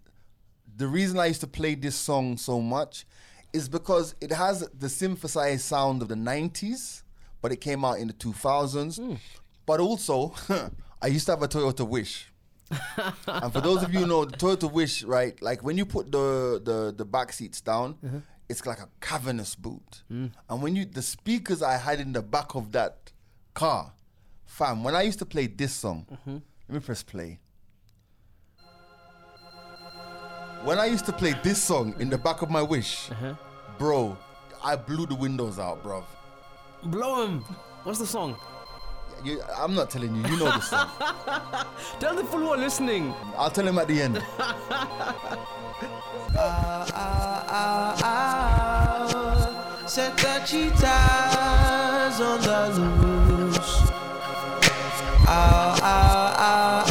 [0.75, 3.05] the reason I used to play this song so much
[3.53, 7.03] is because it has the synthesized sound of the 90s,
[7.41, 8.99] but it came out in the 2000s.
[8.99, 9.19] Mm.
[9.65, 10.33] But also,
[11.01, 12.31] I used to have a Toyota Wish.
[13.27, 15.39] and for those of you who know the Toyota Wish, right?
[15.41, 18.19] Like when you put the the the back seats down, mm-hmm.
[18.51, 20.03] It's like a cavernous boot.
[20.09, 20.27] Hmm.
[20.49, 23.11] And when you the speakers I had in the back of that
[23.53, 23.93] car,
[24.45, 26.37] fam, when I used to play this song, mm-hmm.
[26.67, 27.39] let me press play.
[30.63, 33.33] When I used to play this song in the back of my wish, uh-huh.
[33.79, 34.15] bro,
[34.63, 36.03] I blew the windows out, bruv.
[36.83, 37.39] Blow him.
[37.83, 38.35] What's the song?
[39.23, 40.89] You, I'm not telling you, you know the song.
[41.99, 43.13] Tell the people who are listening.
[43.37, 44.15] I'll tell him at the end.
[49.87, 53.91] Set the cheetahs on the loose.
[55.27, 56.90] Ah, ah, ah.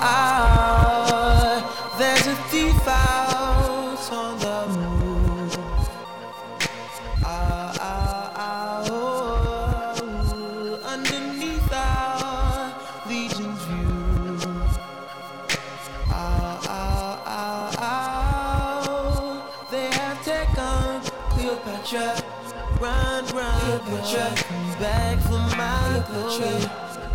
[24.10, 26.58] Back for my glory.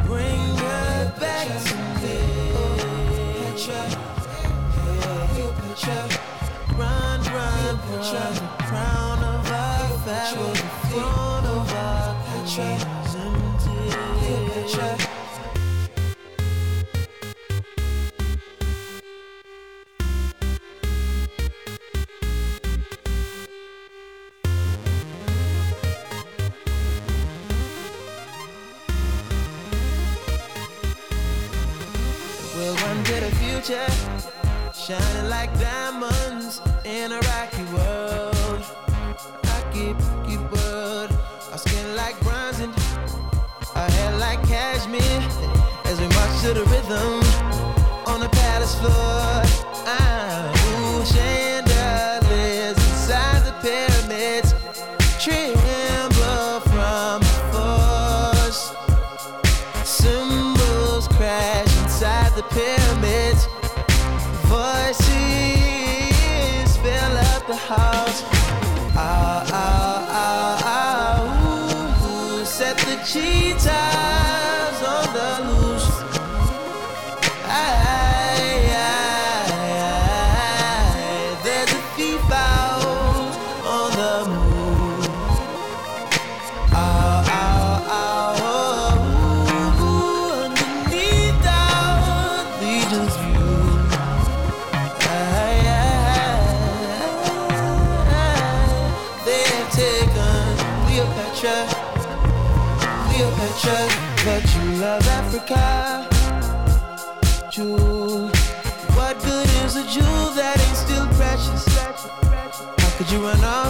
[0.08, 2.18] Bring her back to me.
[3.52, 3.82] Cleopatra.
[5.34, 6.00] Cleopatra.
[6.78, 7.76] Run, run.
[7.90, 9.88] The crown of our.
[10.06, 10.20] The
[10.88, 12.16] throne of our.
[14.22, 15.05] Cleopatra.
[33.66, 33.88] Future,
[34.74, 38.64] shining like diamonds in a rocky world.
[39.46, 41.12] Rocky, rocky world.
[41.52, 42.74] Our skin like bronze and
[43.76, 45.02] our hair like cashmere.
[45.86, 47.24] As we march to the rhythm
[48.06, 49.35] on the palace floor.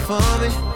[0.10, 0.74] Run off on me?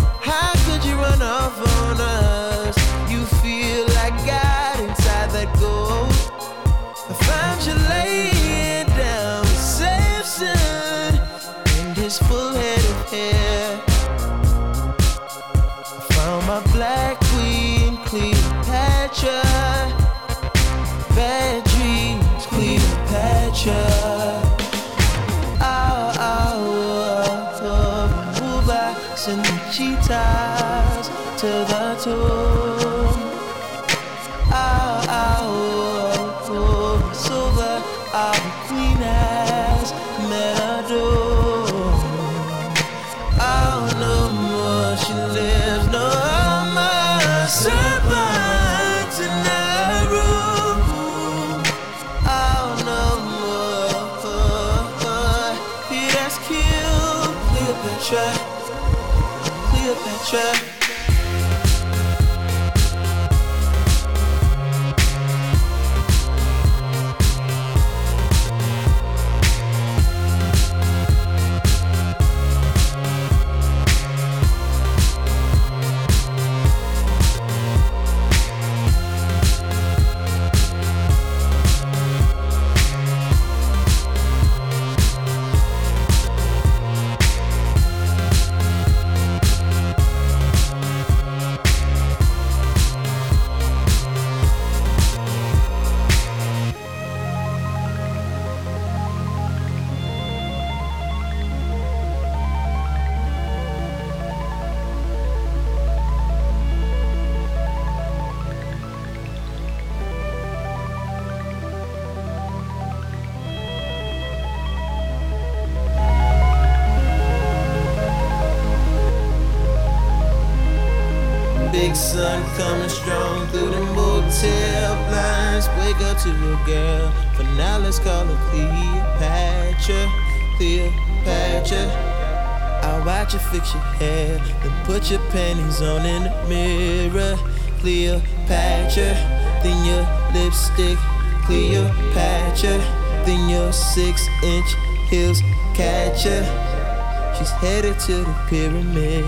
[148.10, 149.24] To the pyramid.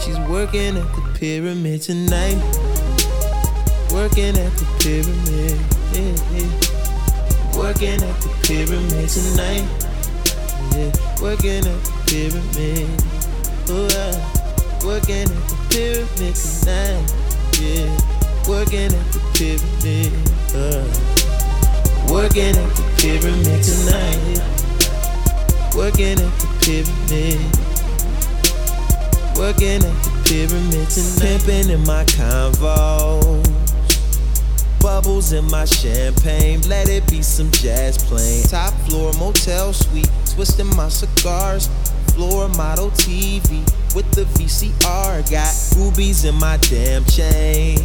[0.00, 2.42] She's working at the pyramid tonight.
[3.92, 5.56] Working at the pyramid.
[7.54, 9.62] Working at the pyramid tonight.
[11.22, 12.90] Working at the pyramid.
[13.68, 14.18] Oh, uh,
[14.84, 17.06] working at the pyramid tonight.
[17.62, 17.94] Yeah,
[18.48, 20.10] working at the pyramid.
[20.50, 20.82] Uh,
[22.12, 24.42] working at the pyramid tonight.
[25.76, 27.38] Working at the pyramid.
[29.36, 31.20] Working at the pyramid tonight.
[31.20, 33.44] Pimping in my convo.
[34.80, 38.44] Bubbles in my champagne, let it be some jazz playing.
[38.44, 41.68] Top floor motel suite, twisting my cigars.
[42.14, 43.60] Floor model TV
[43.94, 45.30] with the VCR.
[45.30, 47.78] Got rubies in my damn chain.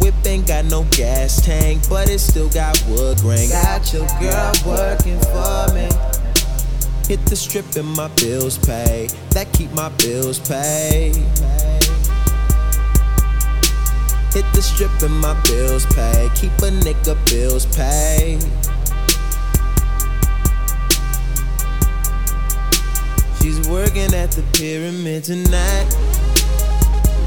[0.00, 3.50] Whip ain't got no gas tank, but it still got wood grain.
[3.50, 6.09] Got your girl working for me.
[7.10, 9.08] Hit the strip and my bills pay.
[9.30, 11.16] That keep my bills paid.
[14.30, 16.28] Hit the strip and my bills pay.
[16.36, 18.38] Keep a nigga bills paid.
[23.42, 25.90] She's working at the pyramid tonight.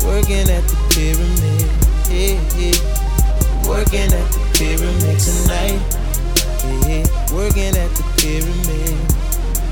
[0.06, 1.68] Working at the pyramid.
[2.08, 3.68] Yeah, yeah.
[3.68, 5.82] Working at the pyramid tonight.
[6.64, 7.36] Yeah, yeah.
[7.36, 9.23] Working at the pyramid.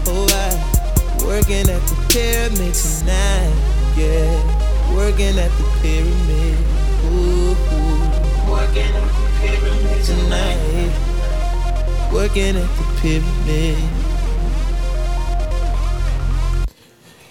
[0.08, 0.82] Oh, I
[1.26, 3.54] working at the pyramid tonight.
[3.96, 6.58] Yeah, working at the pyramid.
[7.06, 8.52] Ooh, ooh.
[8.52, 10.92] working at the pyramid tonight.
[12.12, 14.01] Working at the pyramid.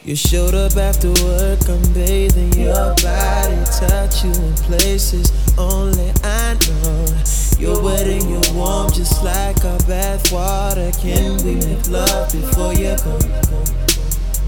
[0.03, 6.57] You showed up after work, I'm bathing your body, touch you in places only I
[6.67, 7.07] know.
[7.59, 10.91] You're wet and you're warm, just like our bath water.
[10.99, 13.19] Can we make love before you go?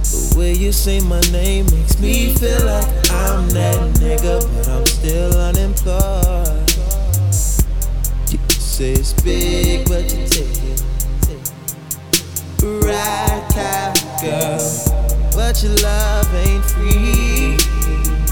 [0.01, 4.87] The way you say my name makes me feel like I'm that nigga, but I'm
[4.87, 6.71] still unemployed.
[8.33, 10.83] You say it's big, but you take it.
[12.63, 13.45] Right,
[14.23, 15.02] girl.
[15.35, 17.57] But your love ain't free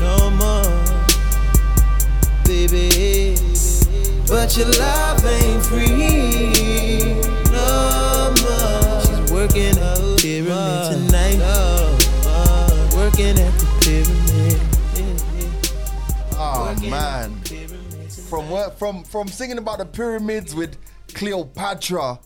[0.01, 0.85] no more,
[2.45, 3.37] baby.
[4.29, 7.15] But your love ain't free
[7.51, 9.01] no more.
[9.01, 11.41] She's working at the pyramid tonight.
[12.95, 14.61] Working at the pyramid.
[16.37, 17.41] Oh man.
[18.29, 20.77] From what from from singing about the pyramids with
[21.15, 22.21] Cleopatra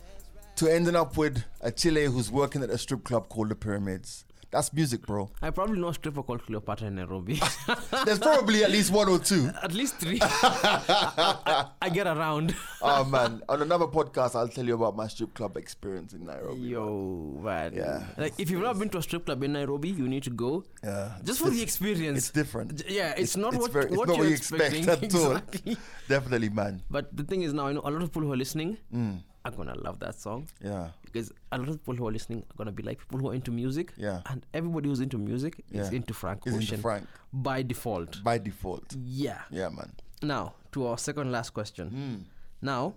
[0.57, 4.25] to ending up with a Chile who's working at a strip club called the Pyramids.
[4.55, 5.31] That's music, bro.
[5.43, 7.41] I probably know a stripper called Cleopatra in Nairobi.
[8.05, 9.51] There's probably at least one or two.
[9.61, 10.21] At least three.
[10.23, 12.55] I, I get around.
[12.81, 16.61] Oh man, on another podcast, I'll tell you about my strip club experience in Nairobi.
[16.61, 17.75] Yo, man.
[17.75, 18.05] Yeah.
[18.17, 20.63] Like, if you've not been to a strip club in Nairobi, you need to go.
[20.85, 22.19] Yeah, Just it's for the experience.
[22.19, 22.85] It's different.
[22.89, 25.09] Yeah, it's, not what, very- it's what not you're you expect expecting.
[25.09, 25.33] at all.
[25.33, 25.77] Exactly.
[26.09, 26.81] Definitely, man.
[26.89, 29.19] But the thing is now, I know a lot of people who are listening mm.
[29.45, 32.57] Are gonna love that song Yeah, because a lot of people who are listening are
[32.57, 33.93] gonna be like people who are into music.
[33.97, 34.23] Yeah.
[34.27, 37.07] And everybody who's into music is into Frank Is into Ocean Frank.
[37.33, 38.23] by default.
[38.25, 38.95] by default.
[39.05, 39.43] Yeah.
[39.51, 39.93] Yeah, man.
[40.23, 41.89] Now to our second last question.
[41.89, 42.15] Hmm.
[42.63, 42.95] Now,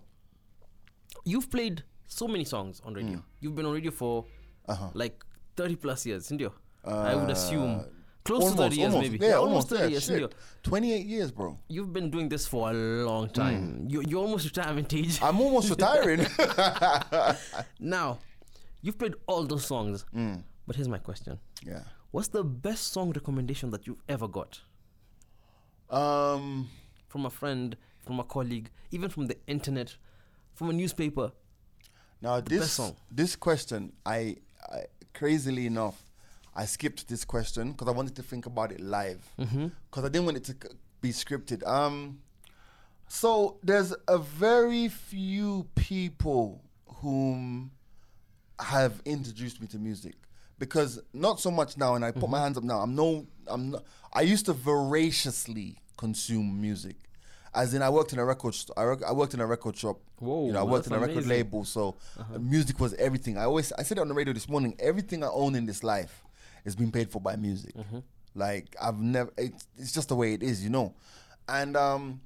[1.26, 3.18] you've played so many songs on radio.
[3.18, 3.24] Hmm.
[3.42, 4.26] You've been on radio for
[4.68, 4.90] uh-huh.
[4.94, 5.24] like
[5.56, 6.54] thirty plus years, didn't you?
[6.86, 7.86] I would uh, assume
[8.28, 9.18] close to thirty years, maybe.
[9.18, 9.48] Yeah, almost.
[9.48, 10.36] almost thirty years, shit.
[10.64, 11.58] 28 years, bro.
[11.70, 13.86] You've been doing this for a long time.
[13.90, 15.20] You you're almost retirement age.
[15.28, 16.26] I'm almost retiring.
[17.80, 18.20] now,
[18.82, 20.06] you've played all those songs.
[20.68, 21.84] But here's my question: yeah.
[22.12, 24.62] What's the best song recommendation that you've ever got
[25.90, 26.70] Um.
[27.08, 29.96] from a friend, from a colleague, even from the internet,
[30.54, 31.32] from a newspaper?
[32.22, 32.96] Now this song.
[33.12, 34.38] this question, I,
[34.72, 36.04] I crazily enough,
[36.58, 40.26] I skipped this question because I wanted to think about it live because I didn't
[40.26, 41.66] want it to c- be scripted.
[41.68, 42.20] Um,
[43.08, 46.64] so there's a very few people
[47.02, 47.72] whom
[48.60, 50.16] have introduced me to music
[50.58, 52.80] because not so much now, and I put my hands up now.
[52.80, 53.84] I'm no, I'm not.
[54.12, 56.96] I used to voraciously consume music.
[57.54, 58.54] As in, I worked in a record.
[58.56, 60.00] St- I, work, I worked in a record shop.
[60.20, 61.30] Whoa, you know, I worked in a record amazing.
[61.30, 63.38] label, so uh, music was everything.
[63.38, 64.76] I always, I said it on the radio this morning.
[64.80, 66.24] Everything I own in this life
[66.68, 67.74] is being paid for by music.
[68.36, 69.32] Like I've never.
[69.38, 70.94] It's, it's just the way it is, you know.
[71.50, 72.22] And um,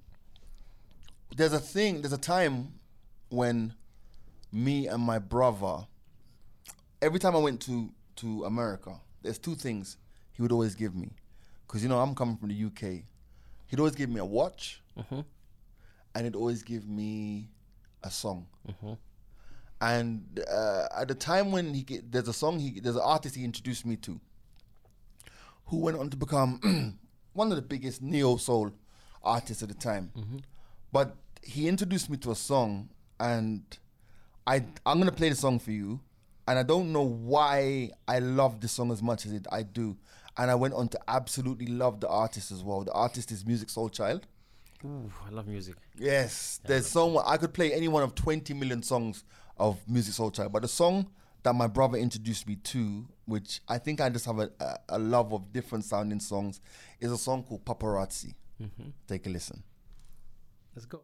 [1.37, 2.01] there's a thing.
[2.01, 2.73] There's a time
[3.29, 3.73] when
[4.51, 5.85] me and my brother.
[7.01, 9.97] Every time I went to to America, there's two things
[10.33, 11.11] he would always give me,
[11.67, 13.03] because you know I'm coming from the UK.
[13.67, 14.81] He'd always give me a watch,
[16.15, 17.47] and he'd always give me
[18.03, 18.47] a song.
[19.79, 23.43] And uh, at the time when he there's a song he there's an artist he
[23.43, 24.19] introduced me to,
[25.71, 26.99] who went on to become
[27.33, 28.71] one of the biggest neo soul
[29.23, 30.11] artists at the time.
[30.17, 30.37] Mm-hmm.
[30.91, 32.89] But he introduced me to a song,
[33.19, 33.63] and
[34.45, 36.01] I I'm gonna play the song for you,
[36.45, 39.95] and I don't know why I love this song as much as it I do,
[40.37, 42.83] and I went on to absolutely love the artist as well.
[42.83, 44.23] The artist is Musiq Soulchild.
[44.83, 45.75] Ooh, I love music.
[45.97, 47.23] Yes, there's so much.
[47.25, 49.23] I could play any one of 20 million songs
[49.57, 51.07] of Musiq Soulchild, but the song
[51.43, 54.99] that my brother introduced me to, which I think I just have a, a, a
[54.99, 56.59] love of different sounding songs,
[56.99, 58.33] is a song called Paparazzi.
[58.61, 58.89] Mm-hmm.
[59.07, 59.63] Take a listen.
[60.75, 61.01] Let's go.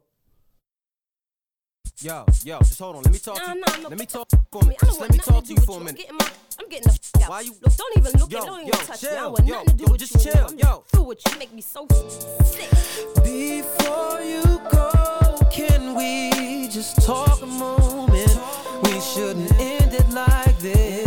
[2.00, 3.02] Yo, yo, just hold on.
[3.02, 3.60] Let me talk Nah, to you.
[3.60, 3.88] nah, no.
[3.88, 4.68] Let me talk for I me.
[4.68, 5.84] mean, I don't Just let me talk to to do you with for a I'm
[5.86, 5.96] minute.
[5.98, 6.28] getting, my,
[6.60, 7.30] I'm getting the f out.
[7.30, 8.48] Why you- Look, don't even look Yo, at me.
[8.48, 9.08] Don't yo, even touch me.
[9.08, 10.20] I chill, want yo, nothing to do yo, with just you.
[10.32, 10.84] chill, I'm yo.
[10.92, 11.32] through with you.
[11.32, 11.86] You make me so
[12.44, 12.70] sick.
[13.24, 18.38] Before you go, can we just talk a moment?
[18.84, 20.97] We shouldn't end it like this.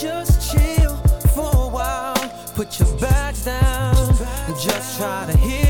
[0.00, 0.96] Just chill
[1.34, 2.14] for a while?
[2.54, 3.96] Put your bags down
[4.46, 5.69] and just try to hear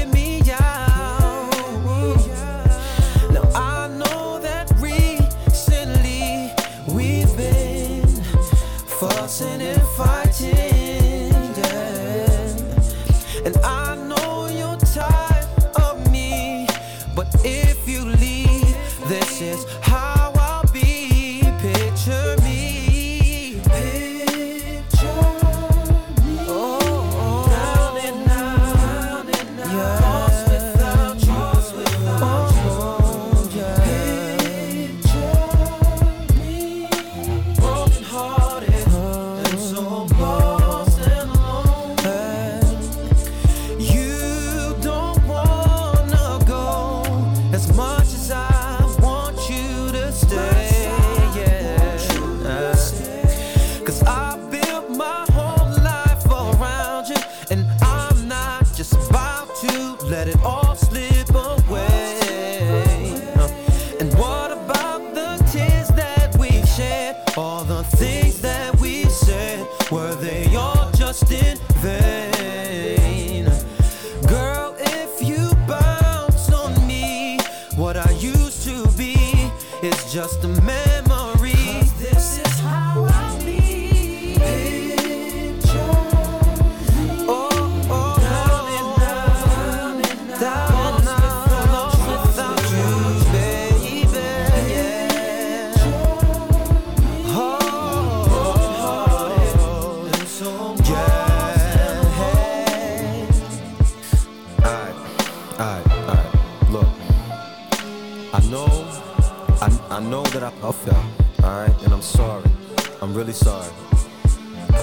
[113.30, 113.72] really sorry.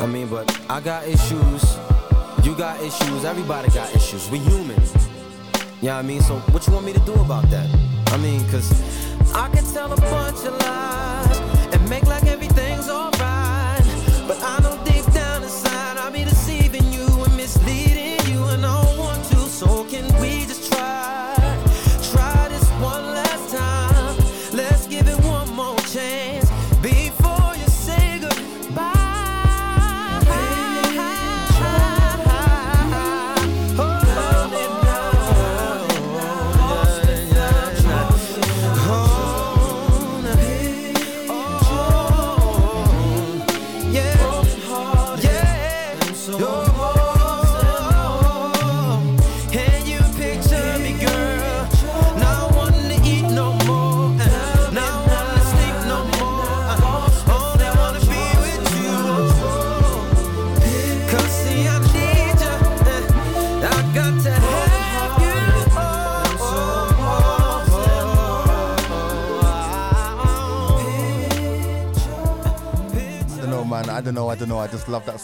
[0.01, 1.77] I mean, but I got issues.
[2.43, 3.25] You got issues.
[3.25, 4.29] Everybody got issues.
[4.29, 4.81] We human.
[5.81, 7.69] Yeah, I mean, so what you want me to do about that?
[8.07, 8.71] I mean, cause
[9.33, 11.06] I can tell a bunch of lies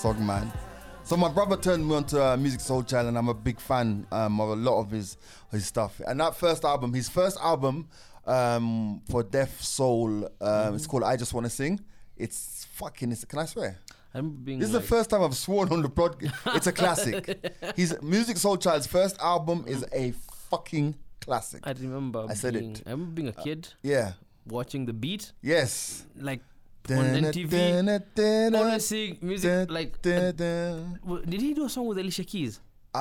[0.03, 0.51] song, man.
[1.05, 4.41] So my brother turned me onto uh, Musiq Soulchild, and I'm a big fan um,
[4.41, 5.15] of a lot of his
[5.49, 6.01] his stuff.
[6.05, 7.87] And that first album, his first album
[8.25, 11.79] um, for Def Soul, um, it's called I Just Want to Sing.
[12.17, 13.13] It's fucking.
[13.13, 13.79] It's, can I swear?
[14.13, 16.33] I remember being This is like, the first time I've sworn on the podcast.
[16.57, 17.25] It's a classic.
[17.77, 20.11] His Musiq Soulchild's first album is a
[20.49, 21.61] fucking classic.
[21.63, 22.25] I remember.
[22.29, 22.83] I said being, it.
[22.85, 24.11] Uh, I remember being a kid Yeah.
[24.45, 26.03] watching the beat, Yes.
[26.19, 26.41] like
[26.91, 28.55] on MTV.
[28.55, 29.95] Always seeing music like.
[30.05, 32.59] uh, did he do a song with Alicia Keys?
[32.95, 32.99] Uh,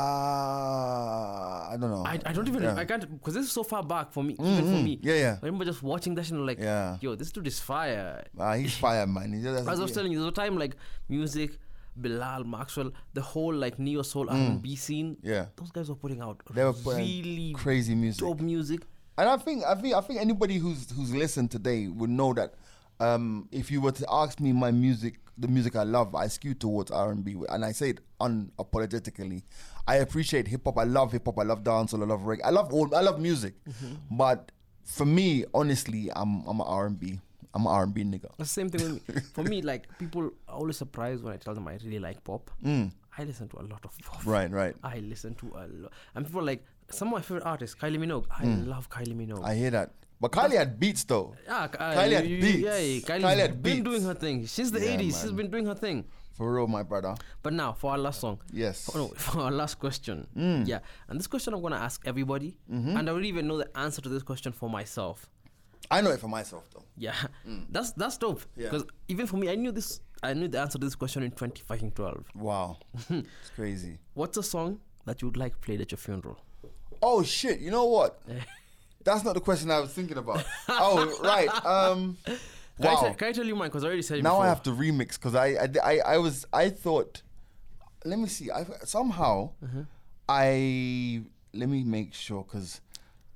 [1.72, 2.02] I don't know.
[2.06, 2.76] I, I don't even Yeah.
[2.76, 4.84] I can't because this is so far back for me even for Mhm.
[4.84, 4.98] me.
[5.02, 5.36] Yeah, yeah.
[5.42, 6.96] I remember just watching that and like, Yeah.
[7.00, 8.24] yo, this dude is fire.
[8.38, 9.34] Ah, he's fire, man.
[9.68, 10.76] As I was telling you, there was a time like
[11.09, 11.59] music,
[11.96, 15.16] Bilal, Maxwell, the whole like neo soul R&B scene.
[15.16, 15.28] Mm.
[15.28, 15.46] Yeah.
[15.56, 18.20] those guys were putting out They were putting really crazy music.
[18.20, 18.80] dope music.
[19.18, 22.54] And I think I think I think anybody who's who's listened today would know that
[23.03, 26.55] um, if you were to ask me my music, the music I love, I skew
[26.55, 29.43] towards R and B, and I say it unapologetically.
[29.89, 30.79] I appreciate hip hop.
[30.79, 31.39] I love hip hop.
[31.39, 32.03] I love dancehall.
[32.03, 32.41] I love reggae.
[32.45, 32.95] I love all.
[32.95, 33.55] I love music.
[34.11, 34.53] But
[34.85, 37.19] for me, honestly, I'm I'm an R and B.
[37.55, 38.31] I'm an R and B nigga.
[38.39, 39.20] The same thing with me.
[39.35, 42.51] For me, like people are always surprised when I tell them I really like pop.
[43.19, 44.23] I listen to a lot of pop.
[44.23, 44.27] Mm.
[44.27, 44.74] Right, right.
[44.83, 47.99] I listen to a lot, and people are like some of my favorite artists, Kylie
[47.99, 48.27] Minogue.
[48.31, 49.41] I love Kylie Minogue.
[49.41, 49.47] Mm.
[49.47, 49.91] I hear that.
[50.23, 51.35] But Kylie had beats though.
[51.49, 52.59] Ah, uh, Kylie had you- beats.
[52.61, 53.85] Yeah, yeah, Kylie's Kylie had been beats.
[53.90, 55.03] doing her thing since the Yeah, 80s.
[55.20, 55.36] She's man.
[55.36, 56.05] been doing her thing.
[56.39, 57.15] For real, my brother.
[57.43, 58.39] But now for our last song.
[58.53, 58.89] Yes.
[58.94, 60.27] Oh, no, for our last question.
[60.36, 60.66] Mm.
[60.69, 60.78] Yeah,
[61.09, 62.97] and this question I'm gonna ask everybody, Mm-hmm.
[62.97, 65.28] and I don't even know the answer to this question for myself.
[65.90, 66.85] I know it for myself though.
[66.97, 67.16] Yeah,
[67.74, 68.40] that's that's dope.
[68.43, 68.47] Mm.
[68.57, 68.69] Yeah.
[68.70, 70.01] Because even for me, I knew this.
[70.23, 72.24] I knew the answer to this question in 2012.
[72.36, 72.78] Wow,
[73.11, 73.99] it's crazy.
[74.15, 76.39] What's a song that you would like played at your funeral?
[77.03, 77.59] Oh shit!
[77.59, 78.20] You know what?
[79.05, 80.45] That's not the question I was thinking about.
[80.69, 81.49] oh right.
[81.65, 82.16] Um.
[82.24, 82.37] Can,
[82.91, 83.01] I, Wow.
[83.01, 83.69] tell, can I tell you mine?
[83.69, 84.45] Because I already said it Now before.
[84.45, 87.23] I have to remix because I, I I I was I thought.
[88.05, 88.51] Let me see.
[88.51, 89.83] I somehow Mm-hmm.
[90.29, 91.23] I
[91.53, 92.81] let me make sure because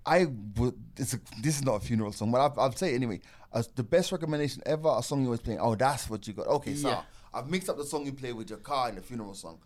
[0.05, 0.27] I
[0.57, 0.75] would.
[0.97, 3.21] It's a, this is not a funeral song, but I'll, I'll say it anyway.
[3.53, 5.61] As the best recommendation ever, a song you was playing.
[5.61, 6.47] Oh, that's what you got.
[6.47, 7.03] Okay, so Yeah.
[7.35, 9.59] I've mixed up the song you play with your car and the funeral song.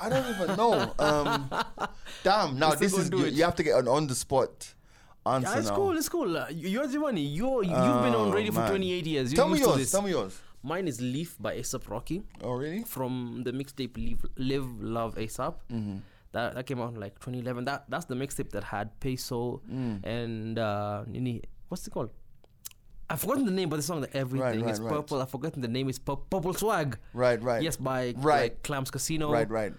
[0.00, 0.94] I don't even know.
[0.98, 1.50] Um,
[2.22, 2.58] damn.
[2.58, 4.72] Now this is you, you have to get an on the spot
[5.34, 5.76] answer Yeah, it's now.
[5.76, 5.96] cool.
[5.96, 6.36] It's cool.
[6.36, 7.16] Uh, you- you're the one.
[7.16, 7.72] You're, you've
[8.06, 8.70] been on Oh, radio for man.
[8.70, 9.32] 28 years.
[9.32, 9.90] You're Tell me yours.
[9.90, 10.40] Tell me yours.
[10.62, 12.22] Mine is Leaf by ASAP Rocky.
[12.42, 12.82] Oh really?
[12.82, 15.54] from the mixtape Live, Live Love ASAP.
[15.72, 15.96] Mm-hmm.
[16.32, 17.64] That that came out in like 2011.
[17.64, 20.04] That that's the mixtape that had Peso Mm.
[20.04, 21.42] and uh, Nini.
[21.68, 22.10] What's it called?
[23.10, 24.92] I've forgotten the name, but the song that everything right, is right.
[24.92, 25.22] purple.
[25.22, 25.88] I've forgotten the name.
[25.88, 26.98] Is Pur- Purple Swag.
[27.14, 27.62] Right, right.
[27.62, 28.42] Yes, by Right.
[28.52, 29.32] like Clams Casino.
[29.32, 29.72] Right, right.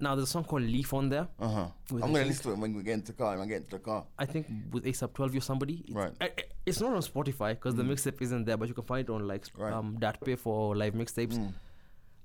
[0.00, 1.28] Now there's a song called Leaf on there.
[1.38, 1.66] Uh huh.
[1.92, 3.30] I'm gonna think- listen to it when we get into the car.
[3.36, 4.04] When I get into the car.
[4.18, 5.84] I think with ASAP 12 or somebody.
[5.86, 6.12] It's, Right.
[6.20, 6.32] I-
[6.66, 9.26] it's not on Spotify because the mixtape isn't there, but you can find it on
[9.28, 9.58] like Mm.
[9.60, 9.72] Right.
[9.72, 9.76] Mm.
[9.78, 11.52] um that pay for live mixtapes.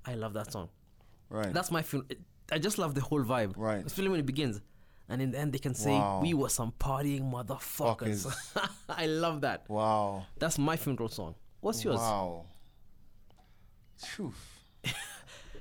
[0.06, 0.70] I love that song.
[1.30, 1.54] Right.
[1.54, 2.08] That's my fun.
[2.52, 3.54] I just love the whole vibe.
[3.58, 3.86] Right.
[3.86, 4.62] Especially when it begins.
[5.10, 6.22] And in the end, they can say, Wow.
[6.22, 8.26] We were some partying motherfuckers.
[8.90, 9.70] I love that.
[9.70, 10.26] wow.
[10.40, 11.36] That's my funeral song.
[11.62, 11.98] What's yours?
[11.98, 12.46] Wow.
[13.98, 14.34] Phew.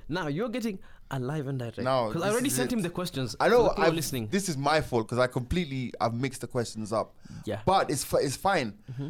[0.09, 0.79] Now you're getting
[1.11, 1.77] a live and direct.
[1.77, 2.75] Now, Because I already sent it.
[2.75, 3.35] him the questions.
[3.39, 3.73] I know.
[3.77, 4.27] I'm listening.
[4.27, 7.15] This is my fault because I completely I've mixed the questions up.
[7.45, 7.61] Yeah.
[7.65, 8.73] But it's it's fine.
[8.91, 9.09] Mm-hmm.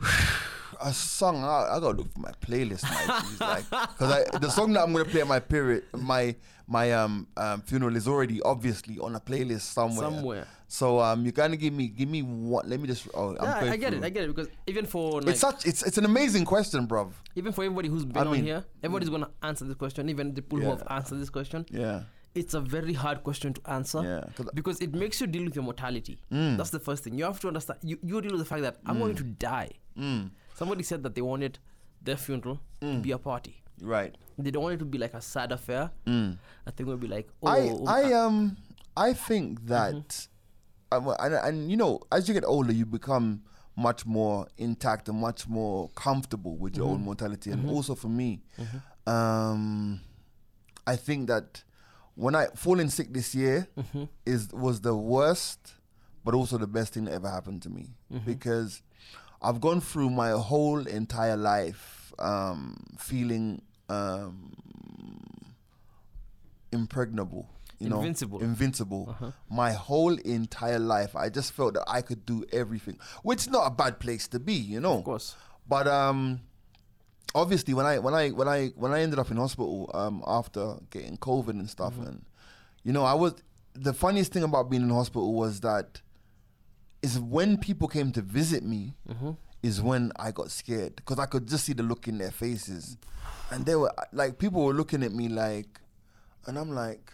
[0.84, 2.82] A song I, I gotta look for my playlist,
[3.40, 6.34] like because I the song that I'm gonna play at my period my
[6.76, 10.06] my um, um funeral is already obviously on a playlist somewhere.
[10.10, 10.46] Somewhere.
[10.68, 12.64] So um, you gotta give me give me one.
[12.70, 13.06] Let me just.
[13.14, 14.02] Oh, I'm yeah, I get it.
[14.02, 14.28] I get it.
[14.34, 17.10] Because even for like, It's such it's it's an amazing question, bruv.
[17.40, 20.08] even for everybody who's been I on mean, here, everybody's gonna answer this question.
[20.08, 21.66] Even the people who have answered this question.
[21.82, 22.02] Yeah.
[22.40, 24.54] it's a very hard question to answer Yeah, 'cause- Mm.
[24.60, 26.14] because it makes you deal with your mortality.
[26.30, 27.18] That's the first thing.
[27.18, 27.80] You have to understand.
[27.90, 29.70] You, you deal with the fact that I'm going to die.
[29.98, 30.30] Mm.
[30.60, 31.58] Somebody said that they wanted
[32.06, 33.61] their funeral to be a party.
[33.82, 34.16] Right.
[34.38, 35.90] They don't want it to be like a sad affair.
[36.06, 36.38] Mm.
[36.66, 38.56] I think it would be like, oh, I oh, I uh, um
[38.96, 40.28] I think that
[40.92, 41.08] Mm-hmm.
[41.08, 43.42] um, and, and you know as you get older you become
[43.76, 46.94] much more intact and much more comfortable with your Mm-hmm.
[46.94, 48.42] own mortality and also for me
[49.06, 50.00] um
[50.86, 51.62] I think that
[52.14, 54.04] when I falling sick this year Mm-hmm.
[54.26, 55.74] is was the worst
[56.24, 58.24] but also the best thing that ever happened to me Mm-hmm.
[58.26, 58.82] because
[59.40, 64.52] I've gone through my whole entire life um feeling um
[66.72, 67.48] impregnable
[67.78, 68.38] you know Invincible.
[68.38, 68.46] Uh-huh.
[68.46, 73.48] invincible my whole entire life i just felt that i could do everything which is
[73.50, 75.34] not a bad place to be you know of course.
[75.68, 76.40] but um
[77.34, 80.76] obviously when i when i when i when i ended up in hospital um after
[80.90, 82.24] getting covid and stuff and
[82.84, 83.34] you know i was
[83.74, 86.00] the funniest thing about being in hospital was that
[87.02, 88.94] is when people came to visit me
[89.62, 92.96] is when i got scared because i could just see the look in their faces
[93.50, 95.80] and they were like people were looking at me like
[96.46, 97.12] and i'm like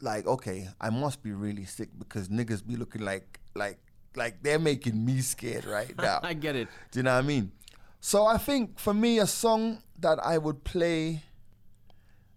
[0.00, 3.78] like okay i must be really sick because niggas be looking like like
[4.16, 6.68] like they're making me scared right now I get it.
[6.90, 7.52] do you know what I mean?
[8.00, 11.22] So I think for me, a song that I would play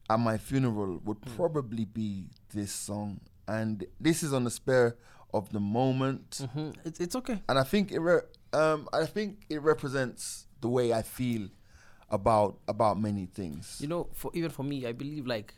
[0.09, 4.97] at my funeral would probably be this song, and this is on the spare
[5.33, 6.75] of the moment, Mhm.
[6.85, 7.41] It's, it's okay.
[7.49, 11.49] and I think it re- um I think it represents the way I feel
[12.09, 13.77] about about many things.
[13.81, 15.53] You know, for even for me, I believe like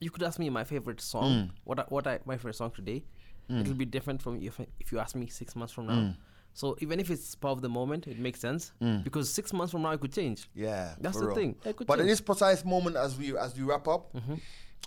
[0.00, 1.50] you could ask me my favorite song, Mm.
[1.64, 3.04] what I, what I, my favorite song today.
[3.48, 5.94] It'll be different from if if you ask me six months from now.
[5.94, 6.16] Mm.
[6.54, 8.72] So even if it's part of the moment, it makes sense
[9.04, 10.48] because six months from now it could change.
[10.54, 11.34] Yeah, That's the real.
[11.34, 11.56] thing.
[11.86, 12.08] But change.
[12.08, 14.34] this precise moment, as we as we wrap up, Mm-hmm.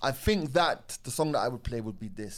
[0.02, 2.36] I think that the song that I would play would be this.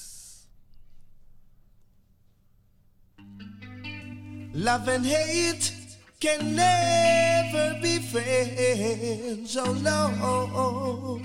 [4.53, 5.71] Love and hate
[6.19, 9.55] can never be friends.
[9.55, 11.19] Oh no.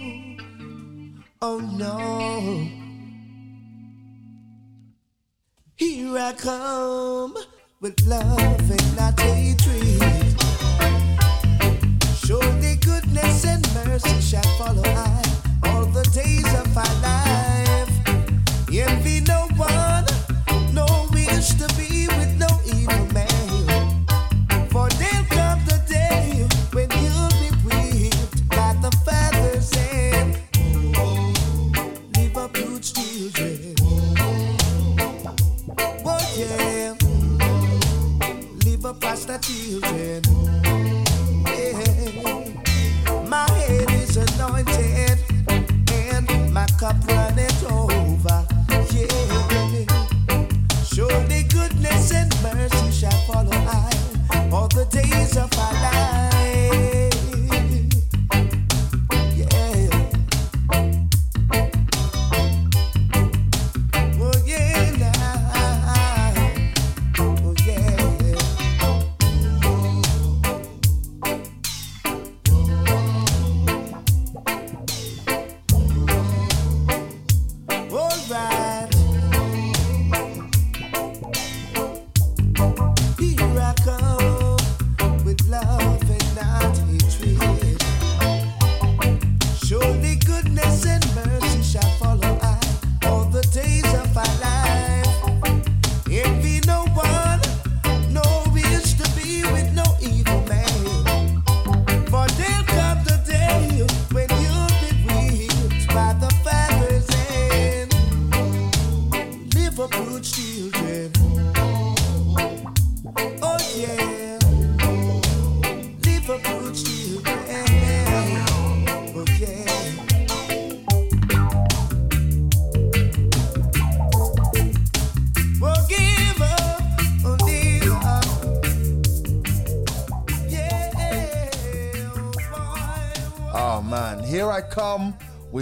[1.40, 2.68] Oh no.
[5.76, 7.34] Here I come
[7.80, 10.36] with love and not hatred.
[12.24, 15.22] Surely goodness and mercy shall follow I
[15.64, 17.90] all the days of our life.
[18.70, 20.06] Envy no one,
[20.72, 22.01] no wish to be
[39.38, 40.22] children.
[41.46, 42.44] Yeah.
[43.28, 45.18] My head is anointed
[45.48, 48.46] and my cup runneth over.
[48.92, 49.86] Yeah.
[50.84, 56.31] Surely goodness and mercy shall follow I all the days of our life.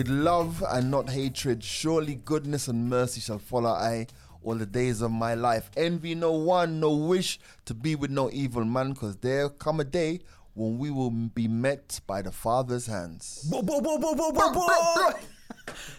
[0.01, 1.63] With love and not hatred.
[1.63, 4.07] Surely goodness and mercy shall follow I
[4.43, 5.71] all the days of my life.
[5.77, 9.85] Envy no one, no wish to be with no evil man, because there come a
[9.85, 10.21] day
[10.55, 13.47] when we will be met by the Father's hands.
[13.51, 13.99] Bo- bo- bo-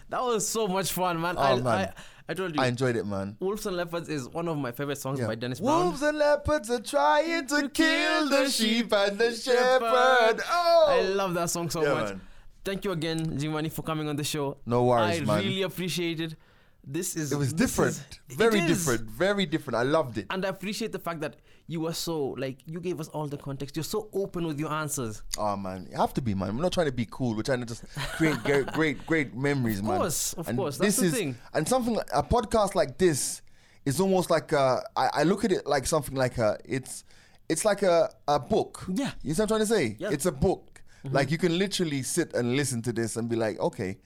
[0.08, 1.36] that was so much fun, man.
[1.38, 1.66] Oh, I, Oh, man.
[1.66, 1.92] I,
[2.28, 3.36] I told you, I enjoyed it, man.
[3.38, 5.28] Wolves and Leopards is one of my favorite songs Yeah.
[5.28, 5.84] by Dennis Brown.
[5.84, 10.40] Wolves and leopards are trying to kill the sheep and the shepherd.
[10.50, 12.08] Oh, I love that song so Yeah, much.
[12.10, 12.20] man.
[12.64, 14.56] Thank you again, G Money, for coming on the show.
[14.66, 15.30] No worries, I man.
[15.30, 16.36] I really appreciate it.
[16.84, 17.92] This is It was different,
[18.28, 19.76] is- very different, very different.
[19.76, 20.26] I loved it.
[20.30, 21.36] And I appreciate the fact that
[21.68, 23.76] you were so like you gave us all the context.
[23.76, 25.22] You're so open with your answers.
[25.38, 26.56] Oh man, you have to be man.
[26.56, 27.36] We're not trying to be cool.
[27.36, 27.84] We're trying to just
[28.16, 29.92] create great, great, great memories, man.
[29.92, 30.78] Of course, of and course.
[30.78, 31.36] That's this the is thing.
[31.54, 33.42] and something a podcast like this
[33.84, 37.04] is almost like a, I, I look at it like something like a it's
[37.48, 38.84] it's like a, a book.
[38.88, 39.12] Yeah.
[39.22, 39.96] you see what I'm trying to say?
[40.00, 40.10] Yeah.
[40.10, 40.71] It's a book.
[41.10, 43.98] Like you can literally sit and listen to this and be like, okay,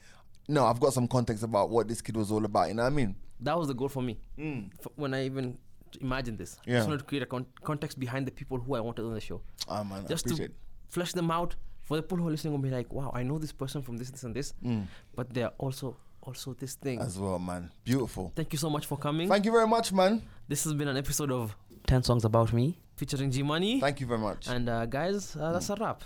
[0.47, 2.69] no, I've got some context about what this kid was all about.
[2.69, 3.15] You know what I mean?
[3.41, 4.17] That was the goal for me.
[4.39, 5.57] F- when I even
[6.01, 6.71] imagined this, I Mm.
[6.71, 6.77] Yeah.
[6.77, 9.21] just wanted to create a con- context behind the people who I wanted on the
[9.21, 9.41] show.
[9.67, 10.49] Ah man, just to
[10.89, 13.37] flesh them out for the people who are listening will be like, wow, I know
[13.37, 14.53] this person from this, this, and this,
[15.15, 16.99] but they're also also this thing.
[16.99, 17.71] as well, man.
[17.85, 18.33] Beautiful.
[18.35, 19.29] Thank you so much for coming.
[19.29, 20.21] Thank you very much, man.
[20.49, 21.55] this has been an episode of
[21.85, 23.79] 10 Songs About Me featuring G Money.
[23.79, 24.47] Thank you very much.
[24.49, 26.03] And uh, guys, uh, that's a wrap.